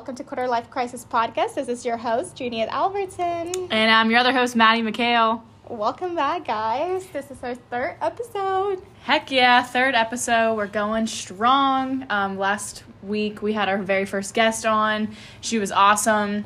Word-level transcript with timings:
welcome 0.00 0.14
to 0.16 0.24
Quarter 0.24 0.48
Life 0.48 0.70
Crisis 0.70 1.04
Podcast. 1.04 1.56
This 1.56 1.68
is 1.68 1.84
your 1.84 1.98
host, 1.98 2.34
Juliet 2.34 2.70
Albertson. 2.70 3.52
And 3.70 3.90
I'm 3.90 4.10
your 4.10 4.20
other 4.20 4.32
host, 4.32 4.56
Madi 4.56 4.80
McHale. 4.80 5.42
Welcome 5.68 6.14
back, 6.14 6.46
guys. 6.46 7.04
This 7.08 7.30
is 7.30 7.36
our 7.42 7.54
third 7.54 7.96
episode. 8.00 8.82
Heck 9.02 9.30
yeah, 9.30 9.62
third 9.62 9.94
episode. 9.94 10.54
We're 10.54 10.68
going 10.68 11.06
strong. 11.06 12.06
Um, 12.08 12.38
last 12.38 12.82
week 13.02 13.42
we 13.42 13.52
had 13.52 13.68
our 13.68 13.76
very 13.76 14.06
first 14.06 14.32
guest 14.32 14.64
on. 14.64 15.14
She 15.42 15.58
was 15.58 15.70
awesome. 15.70 16.44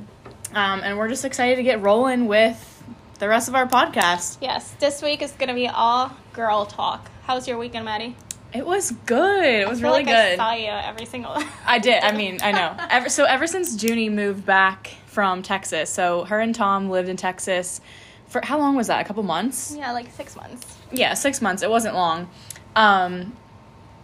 Um, 0.52 0.80
and 0.82 0.98
we're 0.98 1.08
just 1.08 1.24
excited 1.24 1.54
to 1.54 1.62
get 1.62 1.80
rolling 1.80 2.26
with 2.26 2.82
the 3.20 3.28
rest 3.28 3.48
of 3.48 3.54
our 3.54 3.68
podcast. 3.68 4.38
Yes, 4.40 4.72
this 4.80 5.00
week 5.00 5.22
is 5.22 5.30
going 5.30 5.48
to 5.48 5.54
be 5.54 5.68
all 5.68 6.10
girl 6.32 6.66
talk. 6.66 7.08
How's 7.22 7.46
your 7.46 7.58
weekend, 7.58 7.84
Madi? 7.84 8.16
It 8.54 8.64
was 8.64 8.92
good. 9.04 9.44
It 9.44 9.68
was 9.68 9.82
really 9.82 10.04
like 10.04 10.14
I 10.14 10.36
saw 10.36 10.52
you 10.52 10.68
every 10.68 11.06
single. 11.06 11.36
I 11.66 11.78
did. 11.78 12.02
I 12.04 12.12
mean, 12.16 12.38
I 12.42 12.52
know. 12.52 12.76
Ever 12.90 13.08
so 13.08 13.24
ever 13.24 13.46
since 13.46 13.76
Juni 13.76 14.10
moved 14.12 14.46
back 14.46 14.92
from 15.06 15.42
Texas, 15.42 15.90
so 15.90 16.24
her 16.24 16.38
and 16.40 16.54
Tom 16.54 16.88
lived 16.88 17.08
in 17.08 17.16
Texas 17.16 17.80
for 18.28 18.44
how 18.44 18.58
long 18.58 18.76
was 18.76 18.86
that? 18.86 19.00
A 19.00 19.04
couple 19.04 19.22
months? 19.22 19.74
yeah, 19.76 19.92
like 19.92 20.10
six 20.12 20.36
months. 20.36 20.78
Yeah, 20.92 21.14
six 21.14 21.42
months. 21.42 21.62
It 21.62 21.70
wasn't 21.70 21.94
long. 21.94 22.30
Um, 22.76 23.36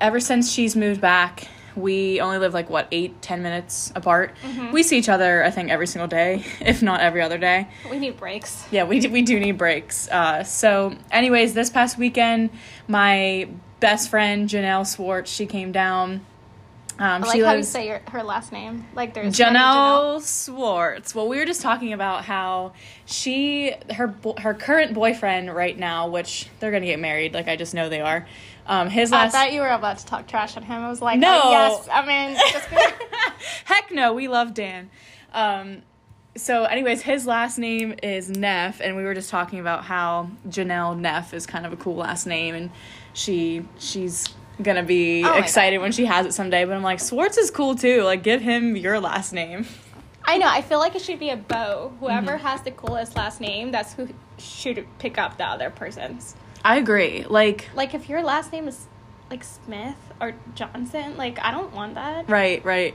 ever 0.01 0.19
since 0.21 0.51
she's 0.51 0.75
moved 0.75 1.01
back, 1.01 1.49
we 1.77 2.21
only 2.21 2.39
live 2.39 2.53
like 2.53 2.69
what 2.71 2.89
eight, 2.91 3.23
ten 3.23 3.43
minutes 3.43 3.93
apart. 3.95 4.35
We 4.73 4.83
see 4.83 4.99
each 4.99 5.09
other, 5.09 5.45
I 5.45 5.51
think, 5.51 5.71
every 5.71 5.87
single 5.87 6.09
day, 6.09 6.45
if 6.61 6.83
not 6.83 7.01
every 7.01 7.23
other 7.23 7.39
day. 7.39 7.69
We 7.89 7.99
need 7.99 8.17
breaks. 8.17 8.67
Yeah, 8.73 8.85
we 8.85 8.99
do, 9.01 9.11
we 9.11 9.23
do 9.23 9.39
need 9.39 9.59
breaks. 9.59 10.09
Uh, 10.09 10.43
so, 10.43 10.97
anyways, 11.13 11.55
this 11.55 11.71
past 11.71 11.99
weekend, 11.99 12.51
my 12.89 13.49
best 13.81 14.11
friend 14.11 14.49
Janelle 14.49 14.87
Swartz, 14.87 15.31
she 15.31 15.47
came 15.47 15.73
down. 15.73 16.27
Um, 16.99 17.25
I 17.25 17.29
like 17.29 17.43
how 17.43 17.53
you 17.55 17.63
say 17.63 17.87
your, 17.87 18.03
her 18.09 18.23
last 18.23 18.53
name. 18.53 18.87
Like 18.95 19.15
there's 19.15 19.39
many 19.39 19.57
Janelle 19.57 20.21
Swartz. 20.21 21.15
Well, 21.15 21.29
we 21.29 21.39
were 21.39 21.47
just 21.47 21.63
talking 21.63 21.95
about 21.95 22.25
how 22.25 22.75
she 23.07 23.75
her 23.95 24.15
her 24.39 24.53
current 24.53 24.93
boyfriend 24.93 25.55
right 25.55 25.79
now, 25.79 26.09
which 26.09 26.49
they're 26.61 26.71
gonna 26.71 26.85
get 26.85 27.01
married. 27.01 27.33
Like 27.33 27.49
I 27.49 27.57
just 27.57 27.73
know 27.73 27.89
they 27.89 28.03
are. 28.03 28.27
Um, 28.67 28.91
his 28.91 29.11
last. 29.11 29.35
I 29.35 29.47
thought 29.47 29.53
you 29.55 29.63
were 29.63 29.69
about 29.69 29.99
to 29.99 30.07
talk 30.07 30.29
trash 30.29 30.57
on 30.59 30.63
him. 30.63 30.83
I 30.83 30.91
was 30.91 31.01
like, 31.01 31.19
No. 31.19 31.41
oh, 31.45 31.51
yes. 31.51 31.89
I 31.91 32.07
mean. 32.07 32.37
Heck 33.65 33.91
no, 33.91 34.13
we 34.13 34.29
love 34.29 34.53
Dan. 34.53 34.91
Um, 35.33 35.83
so, 36.37 36.65
anyways, 36.65 37.03
his 37.03 37.27
last 37.27 37.59
name 37.59 37.95
is 38.03 38.31
Neff, 38.31 38.81
and 38.81 38.97
we 38.97 39.03
were 39.03 39.15
just 39.15 39.31
talking 39.31 39.59
about 39.59 39.85
how 39.85 40.31
Janelle 40.49 40.97
Neff 40.99 41.35
is 41.35 41.47
kind 41.47 41.67
of 41.67 41.73
a 41.73 41.77
cool 41.77 41.97
last 41.97 42.27
name, 42.27 42.55
and 42.55 42.71
she 43.15 43.65
she's 43.79 44.27
gonna 44.63 44.83
be 44.83 45.25
Oh 45.25 45.35
excited 45.35 45.79
when 45.79 45.93
she 45.93 46.05
has 46.07 46.27
it 46.27 46.33
someday. 46.35 46.65
But 46.65 46.75
I'm 46.77 46.83
like, 46.83 47.01
Swartz 47.01 47.39
is 47.39 47.51
cool 47.51 47.75
too. 47.75 48.03
Like, 48.03 48.23
give 48.23 48.41
him 48.41 48.77
your 48.77 49.01
last 49.01 49.33
name. 49.33 49.67
I 50.25 50.37
know. 50.39 50.49
I 50.49 50.61
feel 50.63 50.79
like 50.79 50.95
it 50.95 51.03
should 51.03 51.19
be 51.19 51.31
a 51.31 51.37
bow. 51.37 51.93
Whoever 52.01 52.33
Mm-hmm. 52.33 52.47
has 52.47 52.63
the 52.63 52.71
coolest 52.71 53.17
last 53.17 53.41
name, 53.41 53.71
that's 53.73 53.95
who 53.95 54.09
should 54.39 54.87
pick 54.99 55.19
up 55.19 55.39
the 55.39 55.45
other 55.45 55.71
person's. 55.71 56.37
I 56.65 56.77
agree. 56.77 57.25
Like, 57.25 57.69
Like 57.75 57.95
if 57.95 58.09
your 58.09 58.23
last 58.23 58.53
name 58.53 58.69
is 58.69 58.87
like 59.31 59.43
Smith 59.45 59.97
or 60.21 60.35
Johnson, 60.55 61.17
like 61.17 61.39
I 61.43 61.51
don't 61.51 61.73
want 61.75 61.95
that. 61.95 62.29
right, 62.29 62.63
right, 62.65 62.95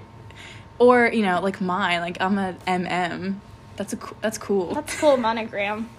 or 0.78 1.08
you 1.08 1.24
know, 1.24 1.42
like 1.42 1.60
mine. 1.62 2.02
Like 2.02 2.18
I'm 2.22 2.38
a 2.38 2.54
MM. 2.68 3.38
That's 3.76 3.94
a 3.94 3.98
that's 4.22 4.38
cool. 4.38 4.74
That's 4.76 5.00
cool 5.00 5.18
monogram. 5.18 5.90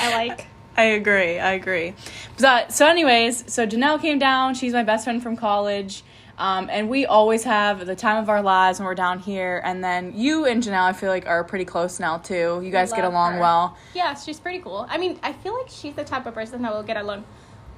I 0.00 0.14
like. 0.14 0.46
I 0.78 0.84
agree. 0.84 1.38
I 1.40 1.52
agree. 1.52 1.94
But 2.38 2.72
so, 2.72 2.86
anyways, 2.86 3.52
so 3.52 3.66
Janelle 3.66 4.00
came 4.00 4.18
down. 4.18 4.54
She's 4.54 4.72
my 4.72 4.84
best 4.84 5.04
friend 5.04 5.22
from 5.22 5.36
college. 5.36 6.04
Um, 6.38 6.68
and 6.70 6.88
we 6.88 7.04
always 7.04 7.42
have 7.42 7.84
the 7.84 7.96
time 7.96 8.22
of 8.22 8.28
our 8.28 8.40
lives 8.42 8.78
when 8.78 8.86
we're 8.86 8.94
down 8.94 9.18
here. 9.18 9.60
And 9.64 9.82
then 9.82 10.12
you 10.16 10.46
and 10.46 10.62
Janelle, 10.62 10.84
I 10.84 10.92
feel 10.92 11.10
like, 11.10 11.26
are 11.26 11.42
pretty 11.42 11.64
close 11.64 11.98
now 11.98 12.18
too. 12.18 12.60
You 12.62 12.70
guys 12.70 12.92
get 12.92 13.04
along 13.04 13.34
her. 13.34 13.40
well. 13.40 13.76
Yeah, 13.92 14.14
she's 14.14 14.38
pretty 14.38 14.60
cool. 14.60 14.86
I 14.88 14.98
mean, 14.98 15.18
I 15.24 15.32
feel 15.32 15.58
like 15.58 15.68
she's 15.68 15.94
the 15.94 16.04
type 16.04 16.26
of 16.26 16.34
person 16.34 16.62
that 16.62 16.72
will 16.72 16.84
get 16.84 16.96
along 16.96 17.24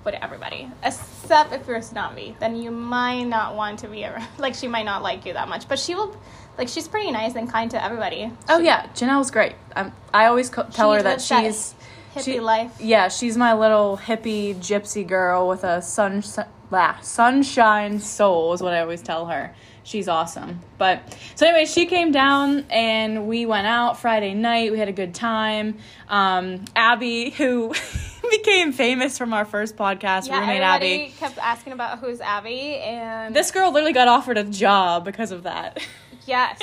with 0.05 0.15
everybody, 0.21 0.69
except 0.85 1.55
if 1.55 1.67
you're 1.67 1.77
a 1.77 1.83
snobby. 1.83 2.37
Then 2.39 2.57
you 2.57 2.71
might 2.71 3.25
not 3.25 3.55
want 3.55 3.79
to 3.81 3.89
be 3.89 4.05
around. 4.05 4.29
Like 4.39 4.55
she 4.55 4.69
might 4.69 4.85
not 4.85 5.03
like 5.03 5.25
you 5.25 5.33
that 5.33 5.49
much, 5.49 5.67
but 5.67 5.79
she 5.79 5.95
will. 5.95 6.15
Like 6.59 6.69
she's 6.69 6.87
pretty 6.89 7.11
nice 7.11 7.37
and 7.37 7.51
kind 7.51 7.71
to 7.71 7.83
everybody. 7.83 8.31
Oh 8.51 8.59
yeah, 8.59 8.87
Janelle's 8.95 9.31
great. 9.31 9.55
Um, 9.75 9.93
I 10.13 10.27
always 10.27 10.51
co- 10.51 10.67
tell 10.71 10.93
her 10.93 11.03
that 11.03 11.23
she's 11.23 11.75
hippie 12.15 12.25
she- 12.25 12.41
life. 12.41 12.73
Yeah, 12.81 13.09
she's 13.09 13.37
my 13.37 13.53
little 13.55 13.97
hippie 13.99 14.55
gypsy 14.57 15.07
girl 15.07 15.49
with 15.49 15.65
a 15.65 15.81
sun, 15.83 16.23
sun 16.23 16.47
blah, 16.71 16.99
sunshine 17.01 17.99
soul 18.01 18.53
is 18.53 18.63
what 18.63 18.73
I 18.75 18.81
always 18.81 19.03
tell 19.03 19.27
her. 19.27 19.55
She's 19.83 20.07
awesome. 20.09 20.61
But 20.79 21.03
so 21.35 21.47
anyway, 21.47 21.65
she 21.65 21.87
came 21.87 22.13
down 22.13 22.67
and 22.71 23.27
we 23.27 23.45
went 23.47 23.67
out 23.67 23.99
Friday 23.99 24.35
night. 24.35 24.71
We 24.71 24.79
had 24.79 24.89
a 24.89 24.93
good 24.93 25.15
time. 25.15 25.79
Um, 26.09 26.65
Abby, 26.77 27.31
who 27.31 27.75
became 28.31 28.73
famous 28.73 29.19
from 29.19 29.33
our 29.33 29.45
first 29.45 29.77
podcast, 29.77 30.29
Yeah, 30.29 30.39
roommate 30.41 30.61
everybody 30.63 31.03
Abby. 31.07 31.15
kept 31.19 31.39
asking 31.39 31.73
about 31.73 31.99
who's 31.99 32.21
Abby, 32.21 32.77
and 32.77 33.35
This 33.35 33.51
girl 33.51 33.73
literally 33.73 33.93
got 33.95 34.07
offered 34.07 34.39
a 34.39 34.45
job 34.45 35.05
because 35.05 35.33
of 35.33 35.43
that. 35.45 35.81
yes, 36.27 36.61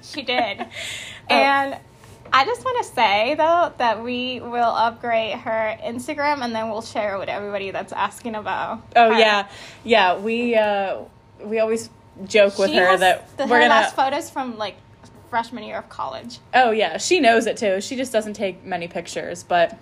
she 0.00 0.22
did. 0.22 0.66
Oh. 1.30 1.34
And 1.34 1.78
I 2.32 2.44
just 2.44 2.64
want 2.64 2.84
to 2.86 2.92
say 2.94 3.34
though 3.36 3.72
that 3.78 4.02
we 4.02 4.40
will 4.40 4.64
upgrade 4.64 5.36
her 5.38 5.76
Instagram, 5.84 6.42
and 6.42 6.54
then 6.54 6.70
we'll 6.70 6.82
share 6.82 7.16
it 7.16 7.18
with 7.18 7.28
everybody 7.28 7.70
that's 7.70 7.92
asking 7.92 8.34
about. 8.34 8.82
Oh 8.96 9.12
her. 9.12 9.18
yeah, 9.18 9.48
yeah. 9.84 10.18
We 10.18 10.54
uh, 10.54 11.02
we 11.44 11.58
always 11.58 11.90
joke 12.24 12.58
with 12.58 12.70
She 12.70 12.76
her 12.76 12.96
that 12.98 13.36
the, 13.36 13.44
we're 13.44 13.56
her 13.56 13.62
gonna. 13.62 13.68
last 13.68 13.96
photos 13.96 14.30
from 14.30 14.56
like 14.58 14.76
freshman 15.30 15.64
year 15.64 15.78
of 15.78 15.88
college. 15.88 16.38
Oh 16.54 16.70
yeah, 16.70 16.98
she 16.98 17.20
knows 17.20 17.46
it 17.46 17.56
too. 17.56 17.80
She 17.80 17.96
just 17.96 18.12
doesn't 18.12 18.34
take 18.34 18.64
many 18.64 18.88
pictures, 18.88 19.42
but 19.42 19.78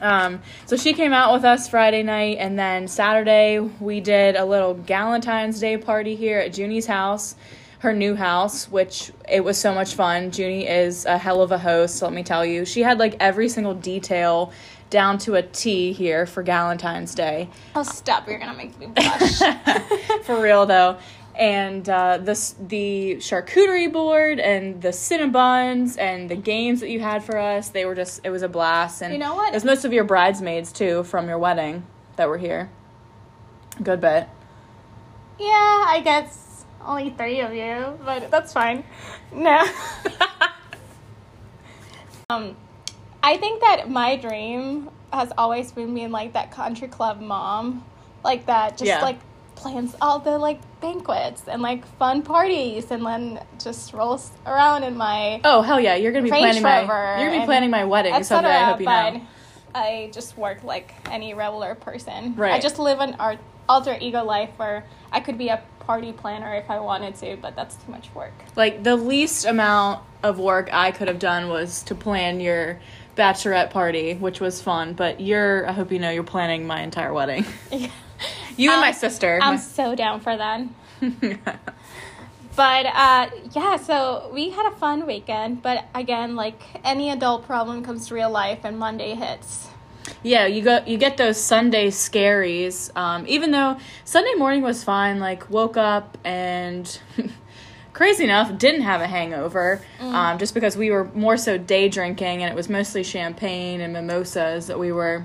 um 0.00 0.42
so 0.66 0.76
she 0.76 0.92
came 0.92 1.12
out 1.12 1.32
with 1.32 1.44
us 1.44 1.68
Friday 1.68 2.02
night 2.02 2.36
and 2.38 2.58
then 2.58 2.86
Saturday 2.86 3.58
we 3.58 4.00
did 4.00 4.36
a 4.36 4.44
little 4.44 4.74
Galentine's 4.74 5.58
Day 5.58 5.76
party 5.78 6.14
here 6.16 6.38
at 6.38 6.52
Juni's 6.52 6.86
house, 6.86 7.34
her 7.80 7.92
new 7.92 8.14
house, 8.14 8.70
which 8.70 9.12
it 9.28 9.44
was 9.44 9.58
so 9.58 9.74
much 9.74 9.94
fun. 9.94 10.30
Juni 10.30 10.68
is 10.68 11.04
a 11.04 11.18
hell 11.18 11.42
of 11.42 11.52
a 11.52 11.58
host, 11.58 12.00
let 12.02 12.12
me 12.12 12.22
tell 12.22 12.44
you. 12.44 12.64
She 12.64 12.82
had 12.82 12.98
like 12.98 13.16
every 13.20 13.48
single 13.48 13.74
detail 13.74 14.52
down 14.88 15.18
to 15.18 15.34
a 15.34 15.42
T 15.42 15.92
here 15.92 16.26
for 16.26 16.42
Galentine's 16.44 17.14
Day. 17.14 17.48
Oh 17.74 17.82
stop! 17.82 18.28
You're 18.28 18.38
gonna 18.38 18.56
make 18.56 18.78
me 18.78 18.86
blush. 18.86 19.38
For 20.22 20.40
real 20.40 20.64
though. 20.64 20.98
And 21.34 21.86
uh, 21.88 22.16
the 22.18 22.54
the 22.68 23.16
charcuterie 23.16 23.92
board 23.92 24.40
and 24.40 24.80
the 24.80 24.88
Cinnabons 24.88 25.98
and 25.98 26.30
the 26.30 26.36
games 26.36 26.80
that 26.80 26.88
you 26.88 27.00
had 27.00 27.22
for 27.24 27.36
us, 27.36 27.68
they 27.68 27.84
were 27.84 27.94
just 27.96 28.20
it 28.24 28.30
was 28.30 28.42
a 28.42 28.48
blast. 28.48 29.02
And 29.02 29.12
You 29.12 29.18
know 29.18 29.34
what? 29.34 29.48
It 29.48 29.54
was 29.54 29.64
most 29.64 29.84
of 29.84 29.92
your 29.92 30.04
bridesmaids 30.04 30.72
too 30.72 31.02
from 31.04 31.28
your 31.28 31.38
wedding 31.38 31.84
that 32.14 32.28
were 32.28 32.38
here. 32.38 32.70
Good 33.82 34.00
bit. 34.00 34.28
yeah, 35.38 35.84
I 35.88 36.00
guess 36.02 36.45
only 36.86 37.10
three 37.10 37.40
of 37.40 37.54
you, 37.54 37.98
but 38.04 38.30
that's 38.30 38.52
fine. 38.52 38.84
No. 39.32 39.58
um, 42.30 42.56
I 43.22 43.36
think 43.36 43.60
that 43.60 43.90
my 43.90 44.16
dream 44.16 44.90
has 45.12 45.32
always 45.38 45.72
been 45.72 45.94
being 45.94 46.10
like 46.10 46.32
that 46.34 46.50
country 46.50 46.88
club 46.88 47.20
mom, 47.20 47.84
like 48.24 48.46
that, 48.46 48.72
just 48.78 48.84
Yeah. 48.84 49.02
like 49.02 49.18
plans 49.54 49.96
all 50.02 50.18
the 50.18 50.36
like 50.38 50.60
banquets 50.80 51.48
and 51.48 51.62
like 51.62 51.86
fun 51.98 52.22
parties, 52.22 52.90
and 52.90 53.04
then 53.04 53.40
just 53.62 53.92
rolls 53.92 54.30
around 54.46 54.84
in 54.84 54.96
my 54.96 55.40
Oh 55.44 55.62
hell 55.62 55.80
yeah! 55.80 55.94
You're 55.94 56.12
gonna 56.12 56.24
be 56.24 56.30
Range 56.30 56.60
planning 56.60 56.62
my 56.62 57.20
you're 57.20 57.30
gonna 57.30 57.40
be 57.40 57.46
planning 57.46 57.70
my 57.70 57.84
wedding 57.84 58.22
someday. 58.22 58.48
I 58.50 58.64
hope 58.64 58.80
you 58.80 58.86
know. 58.86 59.22
I 59.74 60.10
just 60.12 60.38
work 60.38 60.64
like 60.64 60.94
any 61.10 61.34
regular 61.34 61.74
person. 61.74 62.34
right 62.36 62.54
I 62.54 62.60
just 62.60 62.78
live 62.78 63.00
an 63.00 63.16
art, 63.18 63.38
alter 63.68 63.96
ego 64.00 64.24
life 64.24 64.50
where 64.56 64.84
I 65.12 65.20
could 65.20 65.36
be 65.36 65.48
a 65.48 65.62
party 65.86 66.12
planner 66.12 66.54
if 66.54 66.68
I 66.70 66.80
wanted 66.80 67.14
to, 67.16 67.36
but 67.40 67.54
that's 67.56 67.76
too 67.76 67.90
much 67.90 68.12
work. 68.14 68.32
Like 68.56 68.82
the 68.82 68.96
least 68.96 69.46
amount 69.46 70.02
of 70.22 70.38
work 70.38 70.68
I 70.72 70.90
could 70.90 71.08
have 71.08 71.18
done 71.18 71.48
was 71.48 71.82
to 71.84 71.94
plan 71.94 72.40
your 72.40 72.80
bachelorette 73.16 73.70
party, 73.70 74.14
which 74.14 74.40
was 74.40 74.60
fun. 74.60 74.94
But 74.94 75.20
you're 75.20 75.68
I 75.68 75.72
hope 75.72 75.92
you 75.92 75.98
know 75.98 76.10
you're 76.10 76.22
planning 76.24 76.66
my 76.66 76.82
entire 76.82 77.12
wedding. 77.12 77.44
You 78.58 78.70
and 78.70 78.80
my 78.80 78.92
sister. 78.92 79.38
I'm 79.42 79.56
My- 79.56 79.60
so 79.60 79.94
down 79.94 80.20
for 80.20 80.34
that. 80.34 80.62
But 82.56 82.86
uh, 82.86 83.28
yeah, 83.52 83.76
so 83.76 84.30
we 84.32 84.48
had 84.48 84.72
a 84.72 84.74
fun 84.76 85.06
weekend. 85.06 85.60
But 85.60 85.84
again, 85.94 86.36
like 86.36 86.58
any 86.84 87.10
adult 87.10 87.44
problem 87.44 87.84
comes 87.84 88.08
to 88.08 88.14
real 88.14 88.30
life, 88.30 88.60
and 88.64 88.78
Monday 88.78 89.14
hits. 89.14 89.68
Yeah, 90.22 90.46
you 90.46 90.62
got 90.62 90.88
you 90.88 90.98
get 90.98 91.16
those 91.16 91.38
Sunday 91.40 91.88
scaries. 91.88 92.94
Um, 92.96 93.24
even 93.28 93.50
though 93.50 93.78
Sunday 94.04 94.34
morning 94.34 94.62
was 94.62 94.82
fine, 94.82 95.18
like 95.20 95.48
woke 95.50 95.76
up 95.76 96.18
and 96.24 96.98
crazy 97.92 98.24
enough 98.24 98.56
didn't 98.58 98.82
have 98.82 99.00
a 99.00 99.06
hangover, 99.06 99.80
um, 100.00 100.38
just 100.38 100.54
because 100.54 100.76
we 100.76 100.90
were 100.90 101.04
more 101.14 101.36
so 101.36 101.56
day 101.58 101.88
drinking 101.88 102.42
and 102.42 102.52
it 102.52 102.56
was 102.56 102.68
mostly 102.68 103.02
champagne 103.02 103.80
and 103.80 103.92
mimosas 103.92 104.66
that 104.66 104.78
we 104.78 104.90
were 104.92 105.24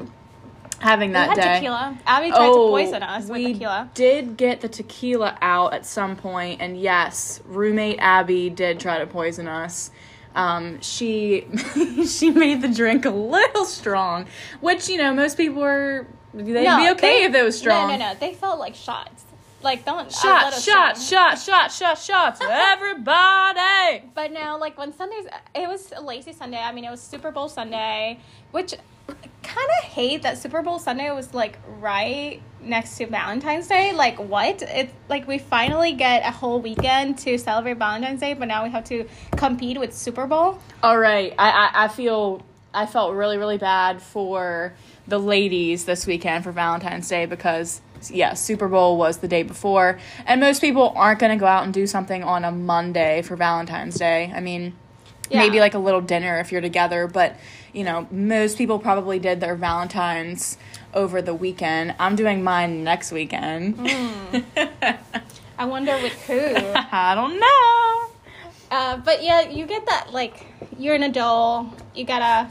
having 0.79 1.11
that 1.11 1.29
We 1.29 1.35
had 1.35 1.43
day. 1.43 1.53
tequila. 1.59 1.97
Abby 2.07 2.29
tried 2.29 2.47
to 2.47 2.53
poison 2.53 3.03
us 3.03 3.29
we 3.29 3.43
with 3.45 3.53
tequila. 3.53 3.89
did 3.93 4.35
get 4.37 4.61
the 4.61 4.67
tequila 4.69 5.37
out 5.41 5.73
at 5.73 5.85
some 5.85 6.15
point, 6.15 6.61
and 6.61 6.79
yes, 6.79 7.39
roommate 7.45 7.97
Abby 7.99 8.49
did 8.49 8.79
try 8.79 8.99
to 8.99 9.05
poison 9.07 9.47
us. 9.47 9.91
Um, 10.35 10.79
she 10.81 11.45
she 12.07 12.29
made 12.31 12.61
the 12.61 12.69
drink 12.69 13.05
a 13.05 13.09
little 13.09 13.65
strong, 13.65 14.27
which 14.61 14.89
you 14.89 14.97
know 14.97 15.13
most 15.13 15.37
people 15.37 15.61
were 15.61 16.07
they'd 16.33 16.43
be 16.53 16.89
okay 16.91 17.19
they- 17.19 17.23
if 17.25 17.35
it 17.35 17.43
was 17.43 17.57
strong. 17.57 17.89
No, 17.89 17.97
no, 17.97 18.13
no. 18.13 18.19
They 18.19 18.33
felt 18.33 18.59
like 18.59 18.75
shots. 18.75 19.25
Like 19.63 19.85
don't 19.85 20.11
Shots, 20.11 20.63
shots, 20.65 21.07
shots, 21.07 21.45
shots, 21.45 21.77
shots, 21.77 22.05
shots, 22.05 22.41
everybody. 22.49 24.03
But 24.15 24.31
now, 24.31 24.57
like 24.57 24.77
when 24.77 24.91
Sundays, 24.93 25.25
it 25.53 25.67
was 25.67 25.93
a 25.95 26.01
lazy 26.01 26.33
Sunday. 26.33 26.57
I 26.57 26.71
mean, 26.71 26.83
it 26.83 26.89
was 26.89 26.99
Super 27.01 27.31
Bowl 27.31 27.47
Sunday, 27.47 28.19
which 28.51 28.73
kind 29.53 29.69
of 29.79 29.89
hate 29.89 30.21
that 30.21 30.37
Super 30.37 30.61
Bowl 30.61 30.79
Sunday 30.79 31.11
was 31.11 31.33
like 31.33 31.59
right 31.79 32.41
next 32.61 32.97
to 32.97 33.07
Valentine's 33.07 33.67
Day. 33.67 33.91
Like 33.91 34.17
what? 34.17 34.61
It's 34.61 34.93
like 35.09 35.27
we 35.27 35.39
finally 35.39 35.93
get 35.93 36.25
a 36.25 36.31
whole 36.31 36.61
weekend 36.61 37.17
to 37.19 37.37
celebrate 37.37 37.77
Valentine's 37.77 38.21
Day, 38.21 38.33
but 38.33 38.47
now 38.47 38.63
we 38.63 38.69
have 38.69 38.85
to 38.85 39.07
compete 39.35 39.79
with 39.79 39.93
Super 39.93 40.25
Bowl. 40.25 40.59
All 40.81 40.97
right, 40.97 41.33
I, 41.37 41.49
I 41.49 41.85
I 41.85 41.87
feel 41.89 42.45
I 42.73 42.85
felt 42.85 43.13
really 43.13 43.37
really 43.37 43.57
bad 43.57 44.01
for 44.01 44.73
the 45.07 45.19
ladies 45.19 45.85
this 45.85 46.07
weekend 46.07 46.43
for 46.43 46.51
Valentine's 46.51 47.09
Day 47.09 47.25
because 47.25 47.81
yeah, 48.09 48.33
Super 48.33 48.67
Bowl 48.67 48.97
was 48.97 49.17
the 49.17 49.27
day 49.27 49.43
before, 49.43 49.99
and 50.25 50.39
most 50.39 50.61
people 50.61 50.93
aren't 50.95 51.19
going 51.19 51.31
to 51.31 51.39
go 51.39 51.45
out 51.45 51.65
and 51.65 51.73
do 51.73 51.85
something 51.85 52.23
on 52.23 52.45
a 52.45 52.51
Monday 52.51 53.21
for 53.21 53.35
Valentine's 53.35 53.95
Day. 53.95 54.31
I 54.33 54.39
mean, 54.39 54.73
maybe 55.37 55.59
like 55.59 55.73
a 55.73 55.79
little 55.79 56.01
dinner 56.01 56.39
if 56.39 56.51
you're 56.51 56.61
together, 56.61 57.07
but 57.07 57.35
you 57.73 57.83
know, 57.83 58.07
most 58.11 58.57
people 58.57 58.79
probably 58.79 59.17
did 59.19 59.39
their 59.39 59.55
Valentines 59.55 60.57
over 60.93 61.21
the 61.21 61.33
weekend. 61.33 61.95
I'm 61.99 62.15
doing 62.15 62.43
mine 62.43 62.83
next 62.83 63.11
weekend. 63.11 63.79
I 65.57 65.65
wonder 65.65 65.97
with 65.99 66.13
who. 66.23 66.33
I 66.91 67.15
don't 67.15 67.39
know. 67.39 68.07
Uh, 68.71 68.97
but 68.97 69.23
yeah, 69.23 69.41
you 69.49 69.65
get 69.65 69.85
that 69.85 70.11
like 70.11 70.45
you're 70.77 70.95
an 70.95 71.03
adult. 71.03 71.67
You 71.95 72.05
gotta, 72.05 72.49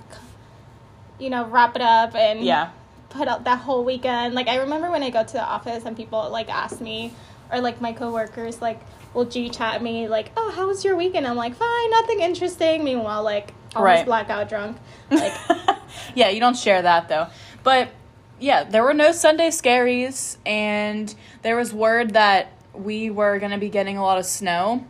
you 1.18 1.30
know, 1.30 1.46
wrap 1.46 1.76
it 1.76 1.82
up 1.82 2.14
and 2.14 2.44
Yeah. 2.44 2.70
put 3.10 3.28
out 3.28 3.44
that 3.44 3.58
whole 3.60 3.84
weekend. 3.84 4.34
Like 4.34 4.48
I 4.48 4.56
remember 4.56 4.90
when 4.90 5.02
I 5.02 5.10
go 5.10 5.24
to 5.24 5.32
the 5.32 5.44
office 5.44 5.84
and 5.84 5.96
people 5.96 6.30
like 6.30 6.48
ask 6.48 6.80
me, 6.80 7.12
or 7.52 7.60
like 7.60 7.80
my 7.80 7.92
coworkers 7.92 8.62
like 8.62 8.80
will 9.14 9.24
G 9.24 9.48
chat 9.50 9.82
me 9.82 10.08
like, 10.08 10.30
"Oh, 10.36 10.50
how 10.50 10.66
was 10.66 10.84
your 10.84 10.96
weekend?" 10.96 11.26
I'm 11.26 11.36
like, 11.36 11.54
"Fine, 11.54 11.90
nothing 11.90 12.20
interesting." 12.20 12.84
Meanwhile, 12.84 13.22
like 13.22 13.52
almost 13.74 13.96
Right. 13.98 14.04
blackout 14.06 14.48
drunk. 14.48 14.76
Like 15.10 15.32
yeah, 16.14 16.28
you 16.28 16.40
don't 16.40 16.56
share 16.56 16.82
that 16.82 17.08
though. 17.08 17.26
But 17.62 17.90
yeah, 18.38 18.64
there 18.64 18.82
were 18.82 18.94
no 18.94 19.12
Sunday 19.12 19.48
scaries, 19.48 20.38
and 20.46 21.14
there 21.42 21.56
was 21.56 21.72
word 21.72 22.14
that 22.14 22.52
we 22.72 23.10
were 23.10 23.38
going 23.38 23.52
to 23.52 23.58
be 23.58 23.68
getting 23.68 23.98
a 23.98 24.02
lot 24.02 24.18
of 24.18 24.24
snow. 24.24 24.84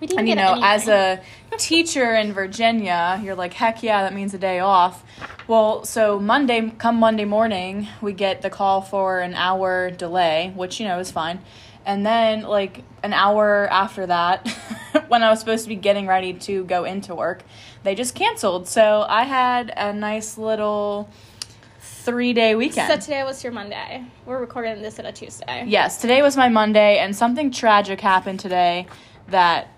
we 0.00 0.06
didn't 0.06 0.20
And 0.20 0.28
you 0.28 0.36
know, 0.36 0.60
as 0.62 0.86
a 0.88 1.20
teacher 1.58 2.14
in 2.14 2.32
Virginia, 2.32 3.20
you're 3.22 3.34
like, 3.34 3.54
heck 3.54 3.82
yeah, 3.82 4.02
that 4.02 4.14
means 4.14 4.34
a 4.34 4.38
day 4.38 4.60
off. 4.60 5.02
Well, 5.48 5.84
so 5.84 6.20
Monday, 6.20 6.70
come 6.78 6.96
Monday 7.00 7.24
morning, 7.24 7.88
we 8.00 8.12
get 8.12 8.42
the 8.42 8.50
call 8.50 8.80
for 8.80 9.20
an 9.20 9.34
hour 9.34 9.90
delay, 9.90 10.52
which, 10.54 10.78
you 10.80 10.86
know, 10.86 10.98
is 10.98 11.10
fine. 11.10 11.40
And 11.86 12.04
then, 12.04 12.42
like, 12.42 12.82
an 13.02 13.12
hour 13.12 13.68
after 13.70 14.06
that, 14.06 14.48
when 15.08 15.22
I 15.22 15.30
was 15.30 15.40
supposed 15.40 15.64
to 15.64 15.68
be 15.68 15.76
getting 15.76 16.06
ready 16.06 16.32
to 16.32 16.64
go 16.64 16.84
into 16.84 17.14
work, 17.14 17.42
they 17.82 17.94
just 17.94 18.14
canceled. 18.14 18.66
So 18.68 19.04
I 19.08 19.24
had 19.24 19.72
a 19.76 19.92
nice 19.92 20.38
little 20.38 21.08
three 21.80 22.32
day 22.32 22.54
weekend. 22.54 22.88
so 22.88 22.98
today 22.98 23.24
was 23.24 23.42
your 23.42 23.52
Monday. 23.52 24.04
We're 24.26 24.38
recording 24.38 24.82
this 24.82 24.98
on 24.98 25.06
a 25.06 25.12
Tuesday. 25.12 25.64
Yes, 25.66 26.00
today 26.00 26.22
was 26.22 26.36
my 26.36 26.48
Monday, 26.48 26.98
and 26.98 27.14
something 27.16 27.50
tragic 27.50 28.00
happened 28.00 28.40
today 28.40 28.86
that 29.28 29.68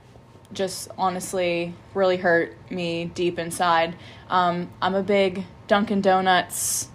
just 0.53 0.89
honestly 0.99 1.75
really 1.95 2.17
hurt 2.17 2.57
me 2.71 3.07
deep 3.07 3.39
inside. 3.39 3.97
Um, 4.29 4.71
I'm 4.81 4.95
a 4.95 5.03
big 5.03 5.45
Dunkin' 5.67 6.01
Donuts 6.01 6.89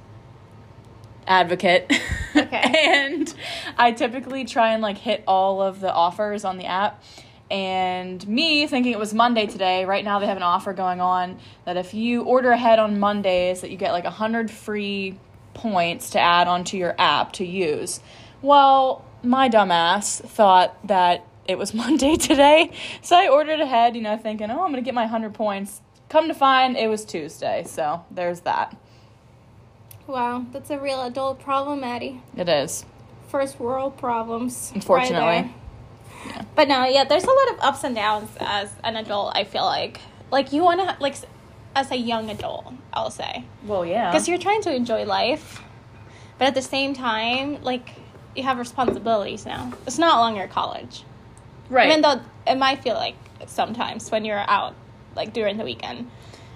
advocate. 1.31 1.91
Okay. 2.35 2.73
and 2.85 3.33
I 3.77 3.91
typically 3.91 4.45
try 4.45 4.73
and 4.73 4.81
like 4.81 4.97
hit 4.97 5.23
all 5.27 5.61
of 5.61 5.79
the 5.79 5.91
offers 5.91 6.45
on 6.45 6.57
the 6.57 6.65
app. 6.65 7.03
And 7.49 8.25
me 8.27 8.67
thinking 8.67 8.93
it 8.93 8.99
was 8.99 9.13
Monday 9.13 9.45
today, 9.45 9.83
right 9.83 10.05
now 10.05 10.19
they 10.19 10.27
have 10.27 10.37
an 10.37 10.43
offer 10.43 10.71
going 10.71 11.01
on 11.01 11.39
that 11.65 11.75
if 11.75 11.93
you 11.93 12.23
order 12.23 12.51
ahead 12.51 12.79
on 12.79 12.99
Mondays 12.99 13.61
that 13.61 13.71
you 13.71 13.77
get 13.77 13.91
like 13.91 14.05
100 14.05 14.49
free 14.49 15.17
points 15.53 16.11
to 16.11 16.19
add 16.19 16.47
onto 16.47 16.77
your 16.77 16.95
app 16.97 17.33
to 17.33 17.45
use. 17.45 17.99
Well, 18.41 19.03
my 19.23 19.49
dumbass 19.49 20.21
thought 20.21 20.75
that 20.87 21.25
it 21.45 21.57
was 21.57 21.73
Monday 21.83 22.15
today, 22.15 22.71
so 23.01 23.17
I 23.17 23.27
ordered 23.27 23.59
ahead, 23.59 23.95
you 23.95 24.01
know, 24.01 24.17
thinking, 24.17 24.49
"Oh, 24.49 24.61
I'm 24.61 24.71
going 24.71 24.75
to 24.75 24.81
get 24.81 24.93
my 24.93 25.03
100 25.03 25.33
points." 25.33 25.81
Come 26.09 26.27
to 26.27 26.33
find 26.33 26.77
it 26.77 26.89
was 26.89 27.05
Tuesday. 27.05 27.63
So, 27.65 28.03
there's 28.11 28.41
that. 28.41 28.75
Wow, 30.11 30.45
that's 30.51 30.69
a 30.69 30.77
real 30.77 31.01
adult 31.03 31.39
problem, 31.39 31.79
Madi. 31.79 32.21
It 32.35 32.49
is. 32.49 32.85
First 33.29 33.61
world 33.61 33.97
problems. 33.97 34.71
right 34.71 34.75
Unfortunately. 34.75 35.55
But 36.53 36.67
no, 36.67 36.83
yeah, 36.83 37.05
there's 37.05 37.23
a 37.23 37.31
lot 37.31 37.51
of 37.53 37.59
ups 37.61 37.85
and 37.85 37.95
downs 37.95 38.29
as 38.41 38.73
an 38.83 38.97
adult. 38.97 39.31
I 39.37 39.45
feel 39.45 39.63
like, 39.63 40.01
like 40.29 40.51
you 40.51 40.63
want 40.63 40.81
to 40.81 40.97
like, 41.01 41.15
as 41.77 41.91
a 41.91 41.95
young 41.95 42.29
adult, 42.29 42.73
I'll 42.91 43.09
say, 43.09 43.45
Well, 43.65 43.85
yeah. 43.85 44.11
because 44.11 44.27
you're 44.27 44.37
trying 44.37 44.61
to 44.63 44.75
enjoy 44.75 45.05
life, 45.05 45.61
but 46.37 46.45
at 46.49 46.55
the 46.55 46.61
same 46.61 46.93
time, 46.93 47.63
like 47.63 47.91
you 48.35 48.43
have 48.43 48.59
responsibilities 48.59 49.45
now. 49.45 49.71
It's 49.87 49.97
not 49.97 50.19
longer 50.19 50.45
college, 50.47 51.05
right. 51.69 51.87
even 51.87 52.01
though 52.01 52.19
it 52.45 52.55
might 52.55 52.83
feel 52.83 52.95
like 52.95 53.15
sometimes 53.47 54.11
when 54.11 54.25
you're 54.25 54.43
out, 54.49 54.75
like 55.15 55.31
during 55.31 55.55
the 55.55 55.63
weekend. 55.63 56.11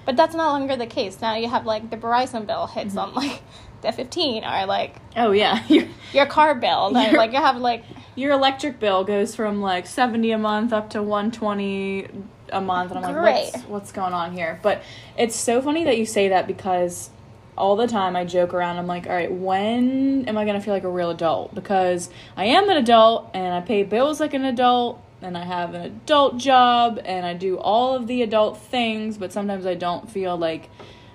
But 0.05 0.15
that's 0.15 0.35
no 0.35 0.43
longer 0.45 0.75
the 0.75 0.85
case. 0.85 1.19
Now 1.21 1.35
you 1.35 1.49
have 1.49 1.65
like 1.65 1.89
the 1.89 1.97
Verizon 1.97 2.45
bill 2.47 2.67
hits 2.67 2.95
Mm-hmm. 2.95 2.99
on 2.99 3.13
like 3.27 3.41
the 3.81 3.91
15 3.91 4.43
or 4.43 4.65
like 4.65 4.95
oh, 5.17 5.31
yeah. 5.31 5.63
Your 5.67 5.87
your 6.13 6.25
car 6.25 6.55
bill. 6.55 6.91
Like, 6.91 7.11
Your- 7.11 7.17
like 7.19 7.31
you 7.33 7.39
have 7.39 7.57
like 7.57 7.83
your 8.15 8.31
electric 8.31 8.79
bill 8.79 9.03
goes 9.03 9.35
from 9.35 9.61
like 9.61 9.85
70 9.87 10.31
a 10.31 10.37
month 10.37 10.71
up 10.71 10.91
to 10.91 11.01
120 11.03 12.07
a 12.49 12.61
month 12.61 12.91
and 12.91 13.03
I'm 13.05 13.15
like 13.15 13.53
what's 13.53 13.65
what's 13.65 13.91
going 13.91 14.13
on 14.13 14.33
here? 14.33 14.59
But 14.61 14.83
it's 15.17 15.35
so 15.35 15.61
funny 15.61 15.83
that 15.85 15.97
you 15.97 16.05
say 16.05 16.29
that 16.29 16.47
because 16.47 17.09
all 17.57 17.75
the 17.77 17.87
time 17.87 18.15
I 18.17 18.25
joke 18.25 18.53
around. 18.53 18.77
I'm 18.77 18.87
like, 18.87 19.07
all 19.07 19.13
right, 19.13 19.31
when 19.31 20.25
am 20.27 20.37
I 20.37 20.45
gonna 20.45 20.59
feel 20.61 20.73
like 20.73 20.83
a 20.83 20.89
real 20.89 21.09
adult? 21.09 21.55
Because 21.55 22.09
I 22.35 22.45
am 22.45 22.69
an 22.69 22.75
adult 22.77 23.31
and 23.33 23.53
I 23.53 23.61
pay 23.61 23.83
bills 23.83 24.19
like 24.19 24.33
an 24.33 24.43
adult 24.45 25.01
and 25.25 25.37
I 25.37 25.43
have 25.43 25.73
an 25.73 25.81
adult 25.81 26.37
job 26.37 26.99
and 27.03 27.25
I 27.25 27.33
do 27.33 27.57
all 27.57 27.95
of 27.95 28.07
the 28.07 28.21
adult 28.21 28.59
things, 28.59 29.17
but 29.17 29.33
sometimes 29.33 29.65
I 29.65 29.73
don't 29.73 30.09
feel 30.09 30.37
like 30.37 30.69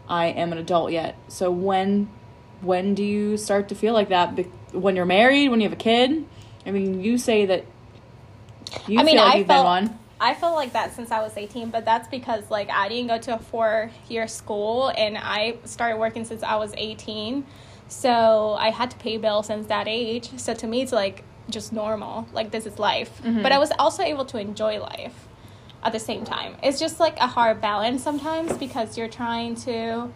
I 0.09 0.27
am 0.27 0.53
an 0.53 0.59
adult 0.59 0.91
yet. 0.93 1.17
So 1.29 1.51
when 1.51 2.11
when 2.61 2.95
do 2.95 3.03
you 3.03 3.37
start 3.37 3.69
to 3.71 3.75
feel 3.75 3.95
like 3.95 4.11
that? 4.11 4.39
When 4.73 4.97
you're 4.97 5.07
married, 5.07 5.49
when 5.49 5.61
you 5.61 5.69
have 5.69 5.73
a 5.73 5.83
kid? 5.83 6.27
I 6.67 6.73
mean, 6.73 7.01
you 7.01 7.17
say 7.17 7.47
that 7.47 7.65
you 8.87 9.01
I 9.01 9.05
mean, 9.05 9.17
feel 9.17 9.25
like 9.25 9.35
I 9.35 9.39
you've 9.39 9.47
felt 9.47 9.65
been 9.65 9.89
one. 9.89 9.99
I 10.21 10.35
felt 10.35 10.55
like 10.55 10.75
that 10.75 10.95
since 10.95 11.11
I 11.11 11.23
was 11.23 11.35
18, 11.37 11.71
but 11.71 11.85
that's 11.85 12.09
because 12.09 12.51
like 12.51 12.69
I 12.69 12.89
didn't 12.89 13.07
go 13.07 13.19
to 13.19 13.37
a 13.37 13.39
four 13.39 13.91
year 14.09 14.29
school 14.29 14.93
and 14.97 15.17
I 15.17 15.57
started 15.65 15.99
working 15.99 16.25
since 16.25 16.43
I 16.43 16.57
was 16.57 16.75
18. 16.77 17.47
So 17.89 18.55
I 18.59 18.71
had 18.71 18.91
to 18.91 18.97
pay 18.99 19.17
bills 19.17 19.47
since 19.47 19.67
that 19.69 19.89
age. 19.89 20.31
So 20.37 20.53
to 20.55 20.67
me, 20.67 20.83
it's 20.83 20.93
like 20.93 21.25
just 21.51 21.73
normal. 21.73 22.27
Like 22.33 22.51
this 22.51 22.67
is 22.67 22.79
life. 22.79 23.21
Mm-hmm. 23.23 23.43
But 23.43 23.53
I 23.53 23.59
was 23.59 23.71
also 23.79 24.03
able 24.03 24.25
to 24.27 24.39
enjoy 24.39 24.81
life 24.81 25.29
at 25.83 25.93
the 25.93 25.99
same 25.99 26.25
time. 26.25 26.57
It's 26.63 26.79
just 26.79 27.01
like 27.01 27.17
a 27.19 27.27
hard 27.27 27.61
balance 27.61 28.03
sometimes 28.03 28.57
because 28.57 28.97
you're 28.99 29.09
trying 29.09 29.55
to 29.67 30.11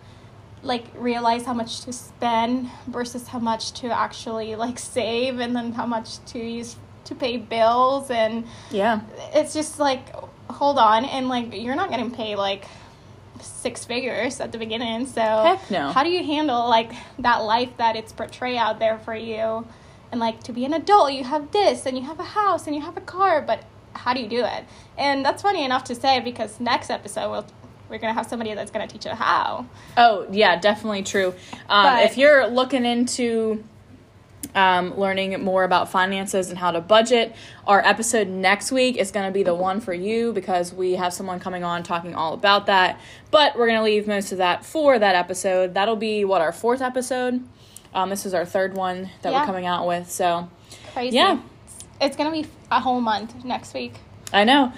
like 0.62 0.84
realize 0.96 1.44
how 1.44 1.52
much 1.54 1.82
to 1.82 1.92
spend 1.92 2.70
versus 2.86 3.28
how 3.28 3.38
much 3.38 3.72
to 3.72 3.88
actually 3.90 4.56
like 4.56 4.78
save 4.78 5.38
and 5.38 5.54
then 5.54 5.72
how 5.72 5.84
much 5.86 6.24
to 6.26 6.38
use 6.38 6.76
to 7.04 7.14
pay 7.14 7.36
bills 7.36 8.10
and 8.10 8.46
Yeah. 8.70 9.00
it's 9.34 9.52
just 9.52 9.78
like 9.78 10.08
hold 10.50 10.78
on 10.78 11.04
and 11.04 11.28
like 11.28 11.54
you're 11.54 11.74
not 11.76 11.90
gonna 11.90 12.08
pay 12.08 12.34
like 12.34 12.64
six 13.42 13.84
figures 13.84 14.40
at 14.40 14.52
the 14.52 14.58
beginning 14.58 15.06
so 15.06 15.58
no. 15.68 15.90
how 15.90 16.02
do 16.02 16.08
you 16.08 16.24
handle 16.24 16.66
like 16.68 16.92
that 17.18 17.38
life 17.42 17.76
that 17.76 17.94
it's 17.96 18.12
portrayed 18.12 18.56
out 18.56 18.78
there 18.78 18.98
for 18.98 19.14
you 19.14 19.66
and 20.14 20.20
like 20.20 20.40
to 20.44 20.52
be 20.52 20.64
an 20.64 20.72
adult 20.72 21.12
you 21.12 21.24
have 21.24 21.50
this 21.50 21.86
and 21.86 21.98
you 21.98 22.04
have 22.04 22.20
a 22.20 22.24
house 22.24 22.68
and 22.68 22.76
you 22.76 22.80
have 22.80 22.96
a 22.96 23.00
car 23.00 23.42
but 23.42 23.64
how 23.94 24.14
do 24.14 24.20
you 24.20 24.28
do 24.28 24.44
it 24.44 24.64
and 24.96 25.24
that's 25.24 25.42
funny 25.42 25.64
enough 25.64 25.82
to 25.82 25.92
say 25.92 26.20
because 26.20 26.60
next 26.60 26.88
episode 26.88 27.28
we'll, 27.32 27.44
we're 27.88 27.98
gonna 27.98 28.14
have 28.14 28.26
somebody 28.26 28.54
that's 28.54 28.70
gonna 28.70 28.86
teach 28.86 29.04
you 29.04 29.10
how 29.10 29.66
Oh, 29.96 30.26
yeah, 30.30 30.58
definitely 30.58 31.02
true. 31.02 31.34
Um, 31.68 31.98
if 31.98 32.16
you're 32.16 32.46
looking 32.46 32.84
into 32.84 33.62
um, 34.54 34.96
learning 34.98 35.42
more 35.42 35.64
about 35.64 35.90
finances 35.90 36.48
and 36.48 36.58
how 36.58 36.70
to 36.70 36.80
budget, 36.80 37.34
our 37.66 37.80
episode 37.84 38.28
next 38.28 38.70
week 38.72 38.96
is 38.96 39.10
going 39.10 39.26
to 39.26 39.32
be 39.32 39.42
the 39.42 39.54
one 39.54 39.80
for 39.80 39.92
you 39.94 40.32
because 40.32 40.72
we 40.72 40.92
have 40.92 41.12
someone 41.12 41.40
coming 41.40 41.64
on 41.64 41.82
talking 41.82 42.14
all 42.14 42.34
about 42.34 42.66
that. 42.66 43.00
But 43.30 43.56
we're 43.56 43.66
going 43.66 43.78
to 43.78 43.84
leave 43.84 44.06
most 44.06 44.32
of 44.32 44.38
that 44.38 44.64
for 44.64 44.98
that 44.98 45.14
episode. 45.14 45.74
That'll 45.74 45.96
be 45.96 46.24
what 46.24 46.40
our 46.40 46.52
fourth 46.52 46.82
episode. 46.82 47.44
Um, 47.94 48.10
this 48.10 48.26
is 48.26 48.34
our 48.34 48.44
third 48.44 48.74
one 48.74 49.10
that 49.22 49.32
Yeah. 49.32 49.40
we're 49.40 49.46
coming 49.46 49.66
out 49.66 49.86
with. 49.86 50.10
So 50.10 50.48
Crazy. 50.92 51.16
Yeah. 51.16 51.38
It's 52.00 52.16
gonna 52.16 52.32
be 52.32 52.46
a 52.70 52.80
whole 52.80 53.00
month 53.00 53.44
next 53.44 53.72
week. 53.74 53.94
I 54.32 54.44
know. 54.44 54.72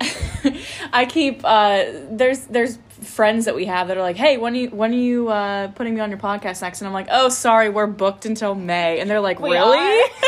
I 0.92 1.04
keep 1.06 1.42
uh, 1.44 1.84
there's 2.10 2.40
there's 2.46 2.78
friends 3.00 3.44
that 3.46 3.54
we 3.54 3.66
have 3.66 3.88
that 3.88 3.96
are 3.96 4.02
like, 4.02 4.16
hey, 4.16 4.36
when 4.36 4.54
are 4.54 4.56
you 4.56 4.68
when 4.70 4.92
are 4.92 4.96
you 4.96 5.28
uh, 5.28 5.68
putting 5.68 5.94
me 5.94 6.00
on 6.00 6.10
your 6.10 6.18
podcast 6.18 6.62
next? 6.62 6.80
And 6.80 6.88
I'm 6.88 6.94
like, 6.94 7.08
oh, 7.10 7.28
sorry, 7.28 7.68
we're 7.68 7.86
booked 7.86 8.26
until 8.26 8.54
May. 8.54 9.00
And 9.00 9.08
they're 9.10 9.20
like, 9.20 9.40
We 9.40 9.50
really? 9.52 9.78
are. 9.78 10.08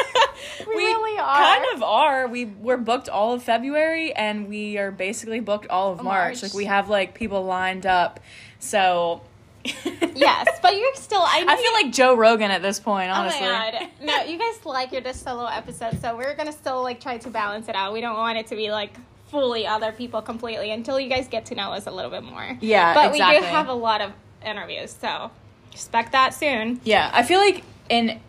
We 0.66 0.74
really 0.74 1.18
are. 1.18 1.36
Kind 1.36 1.64
of 1.74 1.82
are. 1.82 2.28
We 2.28 2.44
we're 2.44 2.76
booked 2.76 3.08
all 3.08 3.32
of 3.34 3.42
February 3.42 4.12
and 4.12 4.48
we 4.48 4.78
are 4.78 4.90
basically 4.90 5.40
booked 5.40 5.68
all 5.68 5.92
of 5.92 6.02
March. 6.02 6.06
March. 6.06 6.42
Like 6.42 6.54
we 6.54 6.66
have 6.66 6.88
like 6.88 7.14
people 7.14 7.44
lined 7.44 7.86
up. 7.86 8.20
So 8.60 9.22
Yes, 10.16 10.60
but 10.62 10.76
you're 10.76 10.94
still. 10.94 11.20
I, 11.20 11.44
I 11.46 11.56
feel 11.56 11.72
like 11.72 11.92
Joe 11.92 12.14
Rogan 12.16 12.52
at 12.52 12.62
this 12.62 12.78
point, 12.78 13.10
honestly. 13.10 13.46
Oh 13.46 13.52
my 13.52 13.70
god! 13.72 13.88
No, 14.00 14.22
you 14.22 14.38
guys 14.38 14.64
like 14.64 14.92
your 14.92 15.00
just 15.00 15.24
solo 15.24 15.46
episode, 15.46 16.00
so 16.00 16.16
we're 16.16 16.36
gonna 16.36 16.52
still 16.52 16.82
like 16.84 17.00
try 17.00 17.18
to 17.18 17.30
balance 17.30 17.68
it 17.68 17.74
out. 17.74 17.92
We 17.92 18.00
don't 18.00 18.16
want 18.16 18.38
it 18.38 18.46
to 18.48 18.54
be 18.56 18.70
like 18.70 18.94
fully 19.28 19.66
other 19.66 19.90
people 19.90 20.22
completely 20.22 20.70
until 20.70 21.00
you 21.00 21.08
guys 21.08 21.26
get 21.26 21.46
to 21.46 21.56
know 21.56 21.72
us 21.72 21.88
a 21.88 21.90
little 21.90 22.12
bit 22.12 22.22
more. 22.22 22.56
Yeah, 22.60 22.94
but 22.94 23.10
we 23.10 23.18
do 23.18 23.24
have 23.24 23.68
a 23.68 23.72
lot 23.74 24.00
of 24.02 24.12
interviews, 24.46 24.96
so 25.00 25.32
expect 25.72 26.12
that 26.12 26.32
soon. 26.32 26.80
Yeah, 26.84 27.10
I 27.12 27.24
feel 27.24 27.40
like 27.40 27.64
in 27.88 28.20